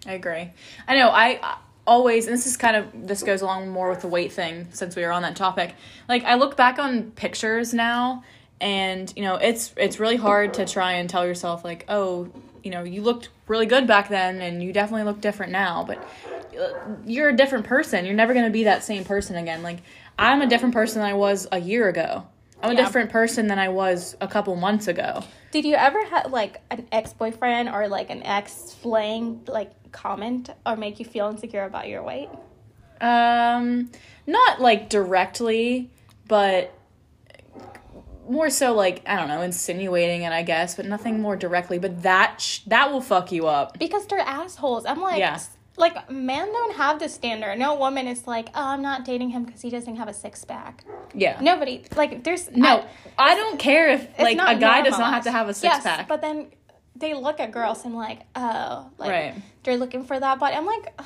I 0.06 0.14
agree. 0.14 0.52
I 0.88 0.96
know. 0.96 1.10
I 1.10 1.40
I 1.42 1.58
always, 1.88 2.28
and 2.28 2.34
this 2.34 2.46
is 2.46 2.58
kind 2.58 2.76
of 2.76 3.08
this 3.08 3.24
goes 3.24 3.42
along 3.42 3.70
more 3.70 3.90
with 3.90 4.02
the 4.02 4.08
weight 4.08 4.34
thing 4.34 4.68
since 4.72 4.96
we 4.96 5.04
were 5.04 5.12
on 5.12 5.24
that 5.24 5.36
topic. 5.36 5.74
Like 6.08 6.24
I 6.26 6.36
look 6.36 6.56
back 6.58 6.78
on 6.78 7.12
pictures 7.12 7.74
now, 7.74 8.24
and 8.60 9.12
you 9.16 9.24
know 9.24 9.36
it's 9.36 9.74
it's 9.78 10.00
really 10.00 10.16
hard 10.16 10.56
to 10.56 10.66
try 10.66 10.94
and 10.94 11.10
tell 11.10 11.26
yourself 11.26 11.64
like, 11.64 11.86
oh, 11.90 12.30
you 12.64 12.72
know, 12.72 12.84
you 12.84 13.02
looked 13.02 13.30
really 13.48 13.66
good 13.66 13.88
back 13.88 14.10
then, 14.10 14.42
and 14.42 14.62
you 14.64 14.74
definitely 14.74 15.04
look 15.06 15.22
different 15.22 15.52
now, 15.52 15.84
but 15.88 16.00
uh, 16.60 16.74
you're 17.06 17.30
a 17.30 17.36
different 17.36 17.66
person. 17.66 18.06
You're 18.06 18.16
never 18.16 18.34
gonna 18.34 18.50
be 18.50 18.64
that 18.66 18.84
same 18.84 19.04
person 19.06 19.36
again. 19.36 19.64
Like 19.64 19.80
I'm 20.18 20.42
a 20.42 20.48
different 20.48 20.74
person 20.74 21.02
than 21.02 21.10
I 21.10 21.14
was 21.14 21.48
a 21.52 21.60
year 21.60 21.88
ago. 21.88 22.28
I'm 22.64 22.72
a 22.72 22.74
Yeah. 22.74 22.86
different 22.86 23.12
person 23.12 23.48
than 23.48 23.60
I 23.60 23.70
was 23.70 24.16
a 24.20 24.28
couple 24.28 24.56
months 24.56 24.88
ago. 24.88 25.24
Did 25.52 25.64
you 25.64 25.76
ever 25.76 26.04
have 26.06 26.32
like 26.32 26.60
an 26.72 26.88
ex 26.92 27.14
boyfriend 27.14 27.70
or 27.70 27.88
like 27.88 28.10
an 28.10 28.24
ex 28.24 28.74
fling 28.74 29.42
like 29.48 29.72
comment 29.92 30.50
or 30.66 30.76
make 30.76 31.00
you 31.00 31.06
feel 31.06 31.28
insecure 31.28 31.64
about 31.64 31.88
your 31.88 32.02
weight? 32.04 32.30
Um, 33.00 33.92
not 34.26 34.60
like 34.60 34.90
directly, 34.90 35.92
but 36.28 36.74
more 38.30 38.50
so 38.50 38.74
like 38.74 39.02
I 39.06 39.16
don't 39.16 39.28
know, 39.28 39.42
insinuating 39.42 40.24
it, 40.24 40.32
I 40.32 40.44
guess, 40.44 40.76
but 40.76 40.86
nothing 40.86 41.22
more 41.22 41.36
directly. 41.36 41.80
But 41.80 42.04
that 42.04 42.42
sh- 42.42 42.60
that 42.68 42.92
will 42.92 43.02
fuck 43.02 43.32
you 43.32 43.48
up. 43.48 43.78
Because 43.80 44.06
they're 44.08 44.20
assholes. 44.20 44.86
I'm 44.86 45.02
like, 45.02 45.20
Yeah. 45.20 45.40
like 45.78 46.10
men 46.12 46.48
don't 46.52 46.76
have 46.76 47.00
this 47.00 47.14
standard. 47.14 47.58
No 47.60 47.76
woman 47.76 48.08
is 48.08 48.28
like, 48.28 48.50
oh, 48.56 48.68
I'm 48.74 48.82
not 48.82 49.06
dating 49.06 49.30
him 49.30 49.44
because 49.46 49.62
he 49.62 49.70
doesn't 49.70 49.96
have 49.96 50.08
a 50.08 50.14
six 50.14 50.44
pack. 50.46 50.84
Yeah. 51.14 51.38
Nobody 51.42 51.84
like 51.96 52.24
there's 52.24 52.52
no, 52.52 52.86
I- 53.18 53.32
I, 53.32 53.36
don't 53.36 53.58
care 53.60 53.90
if 53.90 54.08
like 54.20 54.38
a 54.38 54.60
guy 54.60 54.82
does 54.82 54.98
not 54.98 55.14
have 55.14 55.24
to 55.24 55.32
have 55.32 55.50
a 55.50 55.54
six 55.54 55.74
yes, 55.74 55.84
pack. 55.84 56.08
But 56.08 56.22
then 56.22 56.48
they 56.96 57.14
look 57.14 57.40
at 57.40 57.52
girls 57.52 57.86
and 57.86 57.96
like, 57.96 58.22
oh, 58.36 58.90
like 58.98 59.10
Right. 59.10 59.36
they're 59.64 59.78
looking 59.78 60.04
for 60.04 60.20
that 60.20 60.40
body. 60.40 60.56
I'm 60.56 60.66
like, 60.66 61.00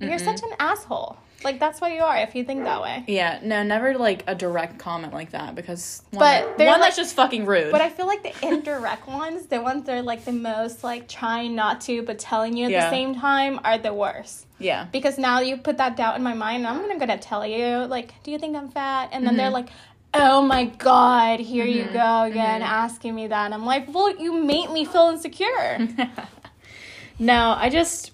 you're 0.00 0.18
such 0.18 0.42
an 0.42 0.50
asshole. 0.58 1.16
Like 1.42 1.58
that's 1.58 1.80
what 1.80 1.92
you 1.92 2.02
are 2.02 2.16
if 2.18 2.34
you 2.34 2.44
think 2.44 2.64
that 2.64 2.82
way. 2.82 3.02
Yeah, 3.06 3.40
no, 3.42 3.62
never 3.62 3.94
like 3.96 4.24
a 4.26 4.34
direct 4.34 4.78
comment 4.78 5.14
like 5.14 5.30
that 5.30 5.54
because 5.54 6.02
one, 6.10 6.20
But 6.20 6.58
one 6.58 6.66
like- 6.66 6.80
that's 6.80 6.96
just 6.96 7.14
fucking 7.16 7.46
rude. 7.46 7.72
But 7.72 7.80
I 7.80 7.88
feel 7.88 8.06
like 8.06 8.22
the 8.22 8.34
indirect 8.46 9.06
ones, 9.22 9.46
the 9.46 9.60
ones 9.62 9.86
that 9.86 9.96
are 9.96 10.02
like 10.02 10.24
the 10.26 10.32
most 10.32 10.84
like 10.84 11.08
trying 11.08 11.54
not 11.54 11.80
to 11.82 12.02
but 12.02 12.18
telling 12.18 12.56
you 12.56 12.66
at 12.66 12.70
Yeah. 12.72 12.84
the 12.84 12.90
same 12.90 13.14
time 13.14 13.58
are 13.64 13.78
the 13.78 13.94
worst. 13.94 14.46
yeah, 14.58 14.86
Because 14.92 15.16
now 15.16 15.40
you 15.40 15.56
put 15.56 15.78
that 15.78 15.96
doubt 15.96 16.16
in 16.16 16.22
my 16.22 16.34
mind, 16.34 16.66
and 16.66 16.66
I'm 16.66 16.80
gonna 16.82 16.98
gonna 16.98 17.16
tell 17.18 17.46
you 17.46 17.86
like, 17.86 18.12
do 18.22 18.30
you 18.30 18.38
think 18.38 18.54
I'm 18.56 18.68
fat? 18.68 19.08
And 19.12 19.24
then 19.24 19.30
Mm-hmm. 19.32 19.38
they're 19.38 19.50
like, 19.50 19.68
oh 20.12 20.42
my 20.42 20.64
god, 20.66 21.40
here 21.40 21.64
you 21.64 21.84
go 21.84 22.22
again 22.24 22.60
asking 22.62 23.14
me 23.14 23.28
that. 23.28 23.44
And 23.46 23.54
I'm 23.54 23.64
like, 23.64 23.92
well, 23.94 24.10
you 24.14 24.34
made 24.34 24.68
me 24.70 24.84
feel 24.84 25.08
insecure. 25.08 25.88
no, 27.18 27.54
I 27.56 27.70
just 27.70 28.12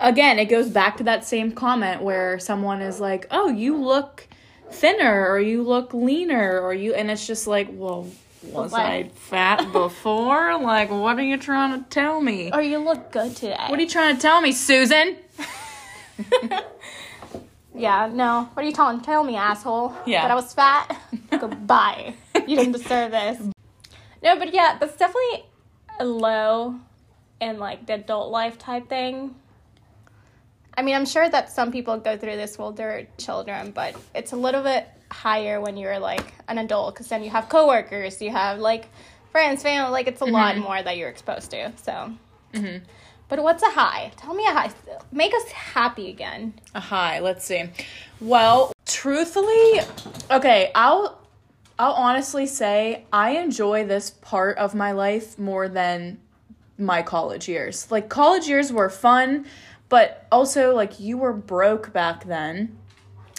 again 0.00 0.38
it 0.38 0.46
goes 0.46 0.68
back 0.68 0.96
to 0.98 1.04
that 1.04 1.24
same 1.24 1.52
comment 1.52 2.02
where 2.02 2.38
someone 2.38 2.80
is 2.82 3.00
like, 3.00 3.26
"Oh, 3.30 3.48
you 3.48 3.76
look 3.76 4.26
thinner, 4.70 5.28
or 5.28 5.38
you 5.40 5.62
look 5.62 5.94
leaner, 5.94 6.60
or 6.60 6.74
you," 6.74 6.94
and 6.94 7.10
it's 7.10 7.26
just 7.26 7.46
like, 7.46 7.68
well. 7.72 8.06
Was 8.52 8.72
Like- 8.72 9.06
I 9.06 9.08
fat 9.14 9.72
before? 9.72 10.58
Like, 10.60 10.90
what 10.90 11.18
are 11.18 11.22
you 11.22 11.38
trying 11.38 11.82
to 11.82 11.88
tell 11.88 12.20
me? 12.20 12.50
or 12.52 12.60
you 12.60 12.76
look 12.76 13.10
good 13.10 13.34
today. 13.34 13.56
What 13.68 13.78
are 13.78 13.82
you 13.82 13.88
trying 13.88 14.16
to 14.16 14.20
tell 14.20 14.42
me, 14.42 14.52
Susan? 14.52 15.16
Yeah, 17.76 18.08
no. 18.12 18.48
What 18.52 18.64
are 18.64 18.66
you 18.68 18.72
telling? 18.72 19.00
Tell 19.00 19.24
me, 19.24 19.34
asshole. 19.36 19.94
Yeah. 20.06 20.22
That 20.22 20.30
I 20.30 20.34
was 20.36 20.52
fat. 20.54 20.96
Goodbye. 21.30 22.14
You 22.46 22.56
didn't 22.56 22.72
deserve 22.72 23.10
this. 23.10 23.40
No, 24.22 24.38
but 24.38 24.54
yeah, 24.54 24.76
that's 24.78 24.96
definitely 24.96 25.44
a 25.98 26.04
low 26.04 26.76
and 27.40 27.58
like 27.58 27.86
the 27.86 27.94
adult 27.94 28.30
life 28.30 28.58
type 28.58 28.88
thing. 28.88 29.34
I 30.76 30.82
mean, 30.82 30.94
I'm 30.94 31.06
sure 31.06 31.28
that 31.28 31.50
some 31.50 31.70
people 31.70 31.98
go 31.98 32.16
through 32.16 32.36
this 32.36 32.58
while 32.58 32.72
they're 32.72 33.06
children, 33.18 33.70
but 33.70 33.96
it's 34.14 34.32
a 34.32 34.36
little 34.36 34.62
bit 34.62 34.88
higher 35.10 35.60
when 35.60 35.76
you're 35.76 35.98
like 35.98 36.34
an 36.48 36.58
adult 36.58 36.94
because 36.94 37.08
then 37.08 37.22
you 37.22 37.30
have 37.30 37.48
coworkers, 37.48 38.20
you 38.20 38.30
have 38.30 38.58
like 38.58 38.88
friends, 39.30 39.62
family. 39.62 39.90
Like 39.90 40.08
it's 40.08 40.20
a 40.20 40.26
lot 40.26 40.54
mm-hmm. 40.54 40.64
more 40.64 40.82
that 40.82 40.96
you're 40.96 41.08
exposed 41.08 41.50
to. 41.52 41.72
So. 41.76 42.12
Mm-hmm. 42.52 42.84
But 43.28 43.42
what's 43.42 43.62
a 43.62 43.70
high? 43.70 44.12
Tell 44.16 44.34
me 44.34 44.46
a 44.46 44.52
high. 44.52 44.70
Make 45.10 45.34
us 45.34 45.48
happy 45.50 46.10
again. 46.10 46.54
A 46.74 46.80
high. 46.80 47.20
Let's 47.20 47.44
see. 47.44 47.64
Well, 48.20 48.72
truthfully, 48.86 49.80
okay, 50.30 50.70
I'll 50.74 51.20
I'll 51.78 51.94
honestly 51.94 52.46
say 52.46 53.04
I 53.12 53.30
enjoy 53.38 53.86
this 53.86 54.10
part 54.10 54.58
of 54.58 54.74
my 54.74 54.92
life 54.92 55.38
more 55.38 55.68
than 55.68 56.20
my 56.78 57.02
college 57.02 57.48
years. 57.48 57.90
Like 57.90 58.08
college 58.08 58.46
years 58.46 58.72
were 58.72 58.90
fun, 58.90 59.46
but 59.88 60.26
also 60.32 60.74
like 60.74 61.00
you 61.00 61.18
were 61.18 61.32
broke 61.32 61.92
back 61.92 62.24
then. 62.24 62.78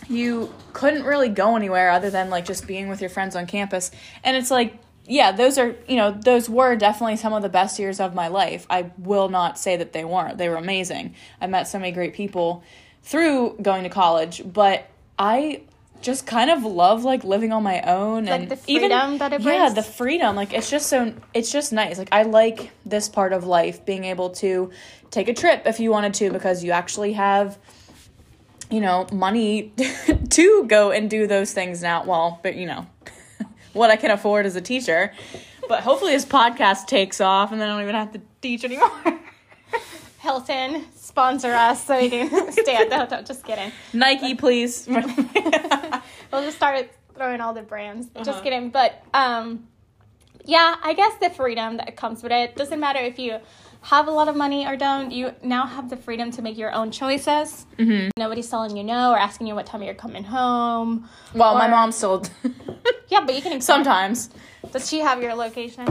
You 0.07 0.53
couldn't 0.73 1.03
really 1.03 1.29
go 1.29 1.55
anywhere 1.55 1.89
other 1.89 2.09
than 2.09 2.29
like 2.29 2.45
just 2.45 2.67
being 2.67 2.89
with 2.89 3.01
your 3.01 3.09
friends 3.09 3.35
on 3.35 3.47
campus. 3.47 3.91
And 4.23 4.37
it's 4.37 4.51
like 4.51 4.79
yeah, 5.07 5.31
those 5.31 5.57
are, 5.57 5.75
you 5.87 5.97
know, 5.97 6.11
those 6.11 6.49
were 6.49 6.75
definitely 6.75 7.17
some 7.17 7.33
of 7.33 7.43
the 7.43 7.49
best 7.49 7.77
years 7.77 7.99
of 7.99 8.15
my 8.15 8.27
life. 8.27 8.65
I 8.69 8.91
will 8.97 9.29
not 9.29 9.59
say 9.59 9.77
that 9.77 9.93
they 9.93 10.03
weren't. 10.03 10.37
They 10.37 10.49
were 10.49 10.55
amazing. 10.55 11.15
I 11.39 11.47
met 11.47 11.67
so 11.67 11.77
many 11.77 11.91
great 11.91 12.13
people 12.13 12.63
through 13.03 13.57
going 13.61 13.83
to 13.83 13.89
college, 13.89 14.41
but 14.45 14.89
I 15.19 15.61
just 16.05 16.27
kind 16.27 16.51
of 16.51 16.63
love 16.63 17.03
like 17.03 17.23
living 17.23 17.51
on 17.51 17.63
my 17.63 17.81
own 17.81 18.25
Like 18.25 18.41
and 18.41 18.51
the 18.51 18.59
even 18.67 18.91
freedom 18.91 19.17
that 19.17 19.33
it 19.33 19.41
yeah 19.41 19.69
the 19.69 19.81
freedom 19.81 20.35
like 20.35 20.53
it's 20.53 20.69
just 20.69 20.87
so 20.87 21.13
it's 21.33 21.51
just 21.51 21.73
nice. 21.73 21.97
Like 21.97 22.09
i 22.11 22.21
like 22.21 22.69
this 22.85 23.09
part 23.09 23.33
of 23.33 23.43
life 23.45 23.83
being 23.85 24.05
able 24.05 24.29
to 24.41 24.69
take 25.09 25.27
a 25.27 25.33
trip 25.33 25.63
if 25.65 25.79
you 25.79 25.89
wanted 25.89 26.13
to 26.15 26.31
because 26.31 26.63
you 26.63 26.71
actually 26.71 27.13
have 27.13 27.57
you 28.69 28.81
know 28.81 29.07
money 29.11 29.73
to 30.29 30.65
go 30.67 30.91
and 30.91 31.09
do 31.09 31.25
those 31.25 31.53
things 31.53 31.81
now. 31.81 32.05
Well 32.05 32.39
but 32.43 32.55
you 32.55 32.67
know 32.67 32.85
what 33.73 33.89
i 33.89 33.95
can 33.95 34.11
afford 34.11 34.45
as 34.45 34.55
a 34.55 34.61
teacher. 34.61 35.11
But 35.67 35.81
hopefully 35.81 36.11
this 36.11 36.25
podcast 36.25 36.85
takes 36.85 37.19
off 37.19 37.51
and 37.51 37.59
then 37.59 37.67
i 37.67 37.73
don't 37.73 37.81
even 37.81 37.95
have 37.95 38.13
to 38.13 38.21
teach 38.41 38.63
anymore 38.63 38.91
Hilton, 40.25 40.85
sponsor 40.95 41.51
us 41.53 41.85
so 41.85 41.97
we 42.01 42.09
can 42.09 42.51
stay 42.51 42.75
at 42.75 42.89
the 42.89 42.97
hotel. 42.97 43.23
Just 43.23 43.43
kidding. 43.45 43.71
nike 43.93 44.33
please 44.35 44.87
We'll 46.31 46.43
just 46.43 46.57
start 46.57 46.89
throwing 47.15 47.41
all 47.41 47.53
the 47.53 47.61
brands. 47.61 48.07
Uh-huh. 48.07 48.25
Just 48.25 48.43
kidding. 48.43 48.71
But 48.71 48.91
um, 49.13 49.67
yeah, 50.43 50.75
I 50.83 50.93
guess 50.93 51.13
the 51.21 51.29
freedom 51.29 51.77
that 51.77 51.95
comes 51.95 52.23
with 52.23 52.31
it 52.31 52.55
doesn't 52.55 52.79
matter 52.79 52.99
if 52.99 53.17
you 53.19 53.39
have 53.81 54.07
a 54.07 54.11
lot 54.11 54.27
of 54.27 54.35
money 54.35 54.65
or 54.67 54.75
don't. 54.75 55.11
You 55.11 55.31
now 55.43 55.65
have 55.67 55.89
the 55.91 55.95
freedom 55.97 56.31
to 56.31 56.41
make 56.41 56.57
your 56.57 56.73
own 56.73 56.89
choices. 56.91 57.65
Mm-hmm. 57.77 58.09
Nobody's 58.17 58.49
telling 58.49 58.75
you 58.75 58.83
no 58.83 59.11
or 59.11 59.17
asking 59.17 59.45
you 59.47 59.53
what 59.55 59.67
time 59.67 59.83
you're 59.83 59.93
coming 60.05 60.23
home. 60.23 61.07
well 61.35 61.53
my 61.55 61.67
Or- 61.67 61.71
mom 61.71 61.91
still 61.91 62.23
Yeah, 63.09 63.21
but 63.25 63.35
you 63.35 63.41
can 63.43 63.61
sometimes 63.73 64.29
Does 64.71 64.89
she 64.89 64.99
have 64.99 65.21
your 65.21 65.35
location? 65.35 65.85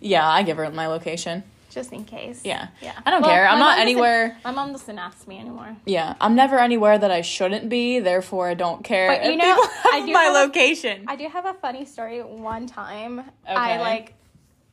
yeah 0.00 0.28
i 0.28 0.42
give 0.42 0.56
her 0.58 0.68
my 0.70 0.86
location 0.86 1.42
Just 1.74 1.92
in 1.92 2.04
case. 2.04 2.42
Yeah. 2.44 2.68
Yeah. 2.80 2.92
I 3.04 3.10
don't 3.10 3.24
care. 3.24 3.48
I'm 3.48 3.58
not 3.58 3.72
doesn't- 3.76 3.82
anywhere- 3.82 4.36
My 4.44 4.52
mom 4.52 4.70
doesn't 4.72 4.98
ask 4.98 5.26
me 5.26 5.40
anymore. 5.40 5.76
Yeah, 5.86 6.14
I'm 6.20 6.36
never 6.36 6.58
anywhere 6.60 6.96
that 6.98 7.10
I 7.10 7.20
shouldn't 7.22 7.68
be, 7.68 7.98
therefore 7.98 8.48
I 8.48 8.54
don't 8.54 8.84
care. 8.84 9.08
But 9.08 9.24
you 9.24 9.36
know, 9.36 9.56
I 9.92 10.02
do 10.06 10.12
my 10.12 10.24
have 10.24 10.34
location. 10.34 11.04
I 11.08 11.16
do 11.16 11.26
have 11.28 11.46
a 11.46 11.54
funny 11.54 11.84
story. 11.84 12.22
One 12.22 12.66
time, 12.66 13.18
Okay. 13.20 13.54
I 13.54 13.80
like, 13.80 14.14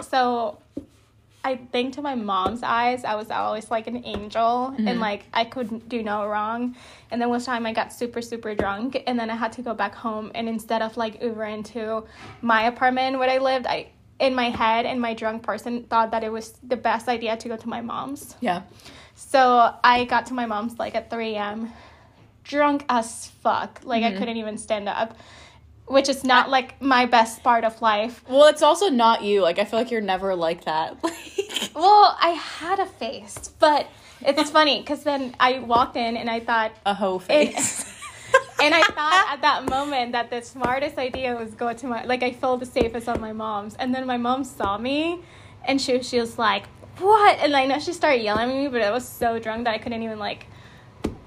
so 0.04 0.60
I 1.44 1.56
think 1.72 1.96
to 1.96 2.04
my 2.04 2.14
mom's 2.14 2.62
eyes, 2.62 3.04
I 3.04 3.16
was 3.16 3.32
always 3.32 3.72
like 3.72 3.88
an 3.88 4.04
angel 4.06 4.52
Mm-hmm. 4.72 4.88
and 4.88 5.00
like 5.00 5.24
I 5.34 5.44
couldn't 5.46 5.90
do 5.90 6.04
no 6.04 6.28
wrong. 6.28 6.76
And 7.10 7.20
then 7.20 7.30
one 7.30 7.42
time 7.42 7.66
I 7.66 7.74
got 7.74 7.92
super, 7.92 8.22
super 8.22 8.54
drunk 8.54 9.02
and 9.08 9.20
then 9.20 9.32
I 9.32 9.36
had 9.36 9.52
to 9.54 9.64
go 9.64 9.74
back 9.74 9.96
home. 9.96 10.32
And 10.36 10.48
instead 10.48 10.84
of 10.84 10.98
like 10.98 11.20
Uber 11.24 11.46
into 11.46 12.04
my 12.44 12.62
apartment 12.66 13.18
where 13.18 13.28
I 13.30 13.40
lived, 13.40 13.66
I, 13.66 13.88
in 14.22 14.36
my 14.36 14.50
head, 14.50 14.86
and 14.86 15.02
my 15.02 15.14
drunk 15.14 15.44
person 15.44 15.84
thought 15.84 16.12
that 16.12 16.24
it 16.24 16.32
was 16.32 16.52
the 16.64 16.78
best 16.78 17.10
idea 17.10 17.36
to 17.36 17.48
go 17.50 17.58
to 17.58 17.68
my 17.68 17.82
mom's. 17.82 18.36
yeah. 18.40 18.62
So 19.16 19.76
I 19.84 20.06
got 20.06 20.28
to 20.28 20.34
my 20.34 20.46
mom's 20.46 20.80
like 20.80 20.96
at 20.96 21.10
3 21.10 21.36
a.m. 21.36 21.72
drunk 22.44 22.86
as 22.90 23.28
fuck. 23.28 23.82
Like 23.84 24.04
I 24.04 24.10
mm-hmm. 24.10 24.18
couldn't 24.20 24.38
even 24.38 24.58
stand 24.58 24.90
up, 24.90 25.18
which 25.86 26.10
is 26.10 26.24
not 26.24 26.50
like 26.50 26.82
my 26.82 27.06
best 27.06 27.44
part 27.44 27.64
of 27.64 27.82
life. 27.82 28.24
Well, 28.28 28.48
it's 28.48 28.64
also 28.64 28.90
not 28.90 29.24
you. 29.24 29.42
Like 29.42 29.60
I 29.60 29.66
feel 29.66 29.78
like 29.78 29.92
you're 29.92 30.02
never 30.02 30.36
like 30.36 30.66
that. 30.66 30.98
Like 31.04 31.72
Well, 31.76 32.18
I 32.20 32.30
had 32.30 32.80
a 32.80 32.86
face, 32.86 33.50
but 33.60 33.88
it's 34.22 34.50
funny 34.58 34.80
because 34.80 35.04
then 35.04 35.36
I 35.40 35.60
walked 35.60 35.96
in 35.96 36.18
and 36.18 36.30
I 36.30 36.40
thought, 36.40 36.72
a 36.86 36.94
hoe 36.94 37.20
face. 37.20 37.86
and 38.62 38.74
I 38.76 38.84
thought 38.84 39.28
at 39.34 39.42
that 39.42 39.70
moment 39.70 40.12
that 40.14 40.30
the 40.30 40.42
smartest 40.42 40.98
idea 40.98 41.36
was 41.36 41.54
go 41.54 41.74
to 41.74 41.88
my 41.88 42.04
like 42.06 42.24
I 42.24 42.32
felt 42.32 42.60
the 42.60 42.66
safest 42.66 43.08
on 43.10 43.20
my 43.20 43.34
mom's, 43.34 43.76
and 43.76 43.94
then 43.94 44.06
my 44.08 44.18
mom 44.18 44.44
saw 44.44 44.78
me, 44.78 45.22
and 45.66 45.80
she 45.82 46.02
she 46.04 46.20
was 46.20 46.38
like, 46.38 46.68
"What?" 47.00 47.40
And 47.40 47.56
I 47.56 47.66
know 47.66 47.80
she 47.80 47.94
started 47.94 48.22
yelling 48.22 48.50
at 48.50 48.56
me, 48.56 48.68
but 48.68 48.82
I 48.82 48.92
was 48.92 49.08
so 49.08 49.40
drunk 49.40 49.66
that 49.66 49.74
I 49.74 49.78
couldn't 49.78 50.04
even 50.04 50.20
like. 50.20 50.48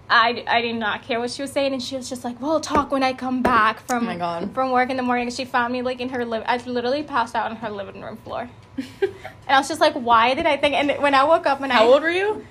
I, 0.09 0.45
I 0.47 0.61
did 0.61 0.77
not 0.77 1.03
care 1.03 1.19
what 1.19 1.31
she 1.31 1.41
was 1.41 1.51
saying, 1.51 1.73
and 1.73 1.83
she 1.83 1.97
was 1.97 2.09
just 2.11 2.25
like, 2.25 2.39
"We'll 2.41 2.61
talk 2.61 2.91
when 2.91 3.03
I 3.03 3.15
come 3.15 3.41
back 3.43 3.81
from 3.87 4.05
Oh 4.05 4.07
my 4.07 4.17
God. 4.19 4.53
from 4.53 4.71
work 4.71 4.91
in 4.91 4.99
the 4.99 5.03
morning." 5.03 5.31
She 5.31 5.47
found 5.47 5.73
me 5.73 5.81
like 5.81 6.01
in 6.01 6.11
her 6.11 6.25
live. 6.27 6.43
I 6.47 6.59
literally 6.59 7.03
passed 7.03 7.35
out 7.35 7.51
on 7.51 7.57
her 7.57 7.71
living 7.71 8.03
room 8.03 8.19
floor, 8.19 8.51
and 8.77 9.13
I 9.49 9.59
was 9.59 9.67
just 9.67 9.81
like, 9.81 9.95
"Why 9.95 10.35
did 10.35 10.45
I 10.47 10.59
think?" 10.59 10.75
And 10.75 11.03
when 11.03 11.15
I 11.15 11.25
woke 11.25 11.47
up, 11.47 11.63
and 11.63 11.73
I 11.73 11.77
How 11.77 11.89
old 11.89 12.03
were 12.03 12.11
you? 12.11 12.45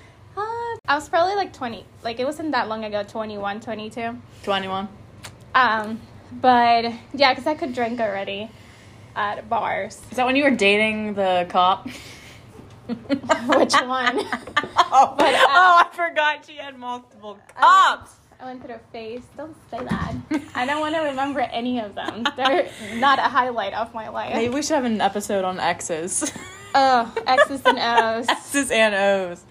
I 0.86 0.96
was 0.96 1.08
probably 1.08 1.34
like 1.34 1.54
twenty. 1.54 1.86
Like 2.02 2.20
it 2.20 2.26
wasn't 2.26 2.52
that 2.52 2.68
long 2.68 2.84
ago, 2.84 3.02
21, 3.02 3.60
22. 3.62 4.18
Twenty-one. 4.42 4.86
Um, 5.54 5.98
but 6.30 6.92
yeah, 7.14 7.32
because 7.32 7.46
I 7.46 7.54
could 7.54 7.72
drink 7.74 8.00
already 8.00 8.50
at 9.16 9.48
bars. 9.48 10.02
Is 10.10 10.18
that 10.18 10.26
when 10.26 10.36
you 10.36 10.44
were 10.44 10.50
dating 10.50 11.14
the 11.14 11.46
cop? 11.48 11.88
Which 12.86 13.72
one? 13.72 14.20
oh, 14.76 15.14
But, 15.16 15.34
uh, 15.34 15.46
oh, 15.48 15.84
I 15.84 15.88
forgot 15.90 16.44
she 16.44 16.56
had 16.56 16.78
multiple 16.78 17.38
cops. 17.56 18.16
I 18.38 18.44
went 18.44 18.62
through 18.62 18.74
a 18.74 18.80
phase. 18.92 19.22
Don't 19.38 19.56
say 19.70 19.78
that. 19.78 20.14
I 20.54 20.66
don't 20.66 20.80
want 20.80 20.94
to 20.96 21.00
remember 21.00 21.40
any 21.40 21.80
of 21.80 21.94
them. 21.94 22.26
They're 22.36 22.68
not 22.96 23.18
a 23.18 23.22
highlight 23.22 23.72
of 23.72 23.94
my 23.94 24.10
life. 24.10 24.34
Maybe 24.34 24.52
we 24.52 24.60
should 24.60 24.74
have 24.74 24.84
an 24.84 25.00
episode 25.00 25.46
on 25.46 25.58
X's. 25.58 26.30
Oh, 26.74 27.14
X's 27.26 27.62
and 27.64 27.78
O's. 27.78 28.28
X's 28.28 28.70
and 28.70 28.94
O's. 28.94 29.44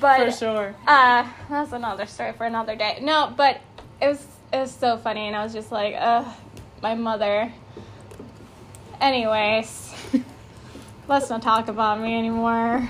But 0.00 0.18
For 0.26 0.30
sure. 0.38 0.74
uh, 0.86 1.28
that's 1.48 1.72
another 1.72 2.06
story 2.06 2.32
for 2.32 2.46
another 2.46 2.74
day. 2.76 2.98
No, 3.02 3.32
but 3.36 3.60
it 4.00 4.08
was 4.08 4.24
it 4.52 4.58
was 4.58 4.70
so 4.72 4.96
funny, 4.96 5.26
and 5.28 5.36
I 5.36 5.42
was 5.44 5.52
just 5.52 5.70
like, 5.70 5.94
ugh, 5.98 6.26
my 6.82 6.94
mother. 6.94 7.52
Anyways, 9.00 9.94
let's 11.08 11.30
not 11.30 11.42
talk 11.42 11.68
about 11.68 12.00
me 12.00 12.16
anymore. 12.18 12.88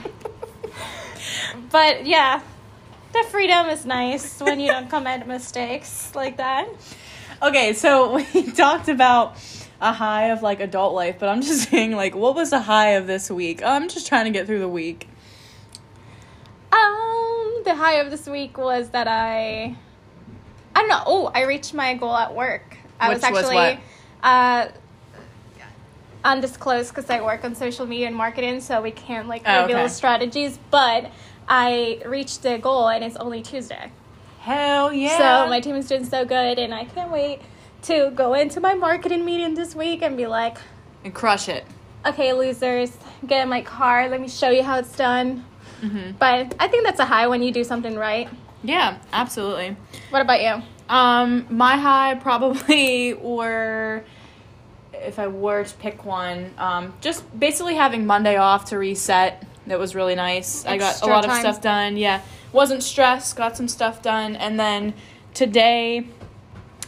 But 1.70 2.07
yeah, 2.07 2.40
the 3.12 3.24
freedom 3.31 3.66
is 3.68 3.85
nice 3.87 4.40
when 4.40 4.61
you 4.61 4.68
don't 4.70 4.88
commit 4.90 5.26
mistakes 5.26 6.12
like 6.14 6.37
that. 6.38 6.68
Okay, 7.42 7.72
so 7.72 8.14
we 8.35 8.53
talked 8.53 8.88
about 8.88 9.37
a 9.80 9.92
high 9.92 10.26
of 10.30 10.42
like 10.42 10.60
adult 10.60 10.94
life, 10.94 11.16
but 11.18 11.28
I'm 11.28 11.40
just 11.50 11.70
saying 11.70 11.92
like 11.92 12.14
what 12.14 12.34
was 12.34 12.50
the 12.50 12.60
high 12.60 12.90
of 12.90 13.06
this 13.06 13.30
week? 13.30 13.62
I'm 13.62 13.88
just 13.88 14.06
trying 14.06 14.24
to 14.26 14.30
get 14.30 14.46
through 14.46 14.60
the 14.60 14.68
week. 14.68 15.08
Um, 16.72 17.62
the 17.64 17.74
high 17.74 17.94
of 17.94 18.10
this 18.10 18.26
week 18.26 18.56
was 18.58 18.90
that 18.90 19.08
I 19.08 19.76
I 20.74 20.80
don't 20.80 20.88
know. 20.88 21.02
Oh, 21.06 21.32
I 21.34 21.44
reached 21.44 21.74
my 21.74 21.94
goal 21.94 22.14
at 22.16 22.34
work. 22.34 22.76
I 23.00 23.08
was 23.08 23.22
Which 23.22 23.30
was 23.32 23.44
actually 23.44 23.56
what? 23.56 23.78
uh, 24.22 24.68
undisclosed 26.24 26.90
because 26.94 27.08
I 27.10 27.22
work 27.22 27.44
on 27.44 27.54
social 27.54 27.86
media 27.86 28.06
and 28.06 28.16
marketing, 28.16 28.60
so 28.60 28.80
we 28.82 28.90
can't 28.90 29.26
like 29.28 29.42
Oh, 29.46 29.62
reveal 29.62 29.78
okay. 29.78 29.88
strategies. 29.88 30.58
But 30.70 31.10
I 31.48 32.00
reached 32.06 32.42
the 32.42 32.58
goal, 32.58 32.88
and 32.88 33.02
it's 33.02 33.16
only 33.16 33.42
Tuesday. 33.42 33.90
Hell 34.40 34.92
yeah. 34.92 35.44
So 35.44 35.50
my 35.50 35.60
team 35.60 35.76
is 35.76 35.88
doing 35.88 36.04
so 36.04 36.24
good, 36.24 36.58
and 36.58 36.72
I 36.74 36.84
can't 36.84 37.10
wait 37.10 37.40
to 37.82 38.10
go 38.14 38.34
into 38.34 38.60
my 38.60 38.74
marketing 38.74 39.24
meeting 39.24 39.54
this 39.54 39.74
week 39.74 40.02
and 40.02 40.16
be 40.16 40.26
like, 40.26 40.58
and 41.04 41.14
crush 41.14 41.48
it. 41.48 41.64
okay, 42.06 42.32
losers, 42.32 42.96
get 43.26 43.42
in 43.42 43.48
my 43.48 43.62
car. 43.62 44.08
Let 44.08 44.20
me 44.20 44.28
show 44.28 44.50
you 44.50 44.62
how 44.62 44.78
it's 44.78 44.94
done. 44.96 45.44
hmm 45.80 46.10
But 46.18 46.54
I 46.58 46.68
think 46.68 46.84
that's 46.84 47.00
a 47.00 47.04
high 47.06 47.26
when 47.26 47.42
you 47.42 47.52
do 47.52 47.64
something 47.64 47.96
right. 47.96 48.28
Yeah, 48.62 48.98
absolutely. 49.12 49.76
What 50.10 50.20
about 50.22 50.42
you? 50.42 50.62
Um, 50.94 51.46
my 51.48 51.76
high 51.76 52.16
probably 52.16 53.14
were, 53.20 54.04
if 54.92 55.18
I 55.18 55.28
were 55.28 55.64
to 55.64 55.74
pick 55.76 56.04
one, 56.04 56.50
um, 56.58 56.92
just 57.00 57.24
basically 57.38 57.76
having 57.76 58.04
Monday 58.06 58.36
off 58.36 58.66
to 58.66 58.78
reset. 58.78 59.46
That 59.68 59.78
was 59.78 59.94
really 59.94 60.14
nice. 60.16 60.66
I 60.66 60.76
got 60.76 60.84
a 60.84 60.88
Extra 60.90 61.08
lot 61.08 61.24
of 61.24 61.32
stuff 61.36 61.60
done. 61.62 61.96
Yeah, 61.96 62.20
wasn't 62.52 62.82
stressed. 62.82 63.36
Got 63.36 63.56
some 63.56 63.68
stuff 63.68 64.02
done, 64.02 64.34
and 64.36 64.58
then 64.60 64.92
today, 65.32 66.06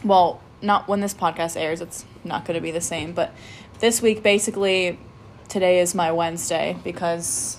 well, 0.03 0.41
not 0.63 0.87
when 0.87 1.01
this 1.01 1.13
podcast 1.13 1.59
airs. 1.59 1.81
It's 1.81 2.05
not 2.23 2.45
going 2.45 2.55
to 2.55 2.61
be 2.61 2.71
the 2.71 2.81
same, 2.81 3.13
but 3.13 3.33
this 3.79 4.01
week 4.01 4.23
basically, 4.23 4.97
today 5.49 5.79
is 5.79 5.93
my 5.93 6.11
Wednesday 6.11 6.77
because 6.83 7.57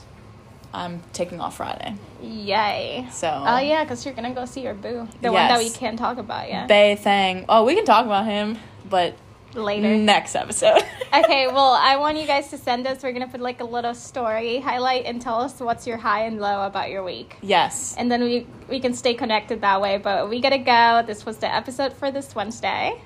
I'm 0.72 1.02
taking 1.12 1.40
off 1.40 1.58
Friday. 1.58 1.94
Yay. 2.20 3.06
So 3.12 3.28
Oh 3.28 3.58
yeah, 3.58 3.84
because 3.84 4.04
you're 4.04 4.14
gonna 4.14 4.34
go 4.34 4.44
see 4.46 4.62
your 4.62 4.74
boo, 4.74 5.06
the 5.22 5.30
one 5.30 5.48
that 5.48 5.58
we 5.58 5.70
can't 5.70 5.98
talk 5.98 6.18
about 6.18 6.48
yet. 6.48 6.66
Bay 6.66 6.96
Thang. 6.96 7.44
Oh, 7.48 7.64
we 7.64 7.74
can 7.74 7.84
talk 7.84 8.06
about 8.06 8.24
him, 8.24 8.58
but 8.88 9.14
Later. 9.54 9.96
next 9.96 10.34
episode. 10.34 10.82
okay, 11.14 11.46
well, 11.46 11.72
I 11.72 11.96
want 11.96 12.18
you 12.18 12.26
guys 12.26 12.48
to 12.50 12.58
send 12.58 12.86
us. 12.86 13.02
We're 13.02 13.12
gonna 13.12 13.28
put 13.28 13.40
like 13.40 13.60
a 13.60 13.64
little 13.64 13.94
story 13.94 14.60
highlight 14.60 15.06
and 15.06 15.20
tell 15.20 15.40
us 15.40 15.60
what's 15.60 15.86
your 15.86 15.96
high 15.96 16.24
and 16.24 16.40
low 16.40 16.66
about 16.66 16.90
your 16.90 17.02
week, 17.04 17.36
yes. 17.42 17.94
and 17.96 18.10
then 18.10 18.22
we 18.22 18.46
we 18.68 18.80
can 18.80 18.94
stay 18.94 19.14
connected 19.14 19.60
that 19.60 19.80
way. 19.80 19.98
But 19.98 20.28
we 20.28 20.40
gotta 20.40 20.58
go. 20.58 21.02
This 21.06 21.24
was 21.24 21.38
the 21.38 21.52
episode 21.52 21.92
for 21.92 22.10
this 22.10 22.34
Wednesday. 22.34 23.00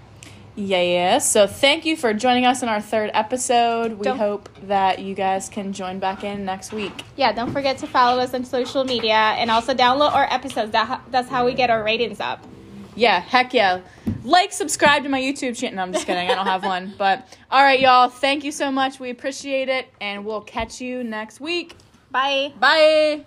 Yeah, 0.58 0.82
yeah. 0.82 1.18
So 1.18 1.46
thank 1.46 1.87
you 1.87 1.96
for 1.96 2.12
joining 2.12 2.44
us 2.44 2.64
in 2.64 2.68
our 2.68 2.80
third 2.80 3.12
episode. 3.14 3.92
We 3.92 4.02
Don't- 4.02 4.18
hope 4.18 4.48
that 4.64 4.98
you 4.98 5.14
guys 5.14 5.48
can 5.48 5.72
join 5.72 6.00
back 6.00 6.24
in 6.24 6.44
next 6.44 6.72
week. 6.72 7.04
Yeah, 7.14 7.32
don't 7.32 7.52
forget 7.52 7.78
to 7.78 7.87
follow 7.87 8.20
us 8.20 8.34
on 8.34 8.44
social 8.44 8.82
media 8.82 9.14
and 9.14 9.52
also 9.52 9.72
download 9.72 10.12
our 10.12 10.26
episodes. 10.32 10.72
That 10.72 11.02
that's 11.12 11.28
how 11.28 11.46
we 11.46 11.54
get 11.54 11.70
our 11.70 11.84
ratings 11.84 12.18
up. 12.18 12.44
Yeah, 12.98 13.20
heck 13.20 13.54
yeah. 13.54 13.80
Like, 14.24 14.52
subscribe 14.52 15.04
to 15.04 15.08
my 15.08 15.20
YouTube 15.20 15.56
channel. 15.56 15.76
No, 15.76 15.82
I'm 15.82 15.92
just 15.92 16.04
kidding. 16.04 16.28
I 16.28 16.34
don't 16.34 16.46
have 16.46 16.64
one. 16.64 16.92
But 16.98 17.28
all 17.50 17.62
right, 17.62 17.78
y'all. 17.78 18.08
Thank 18.08 18.42
you 18.42 18.50
so 18.50 18.72
much. 18.72 18.98
We 18.98 19.11
appreciate 19.11 19.68
it. 19.68 19.88
And 20.00 20.24
we'll 20.24 20.40
catch 20.40 20.80
you 20.80 21.04
next 21.04 21.40
week. 21.40 21.76
Bye. 22.11 22.52
Bye. 22.58 23.24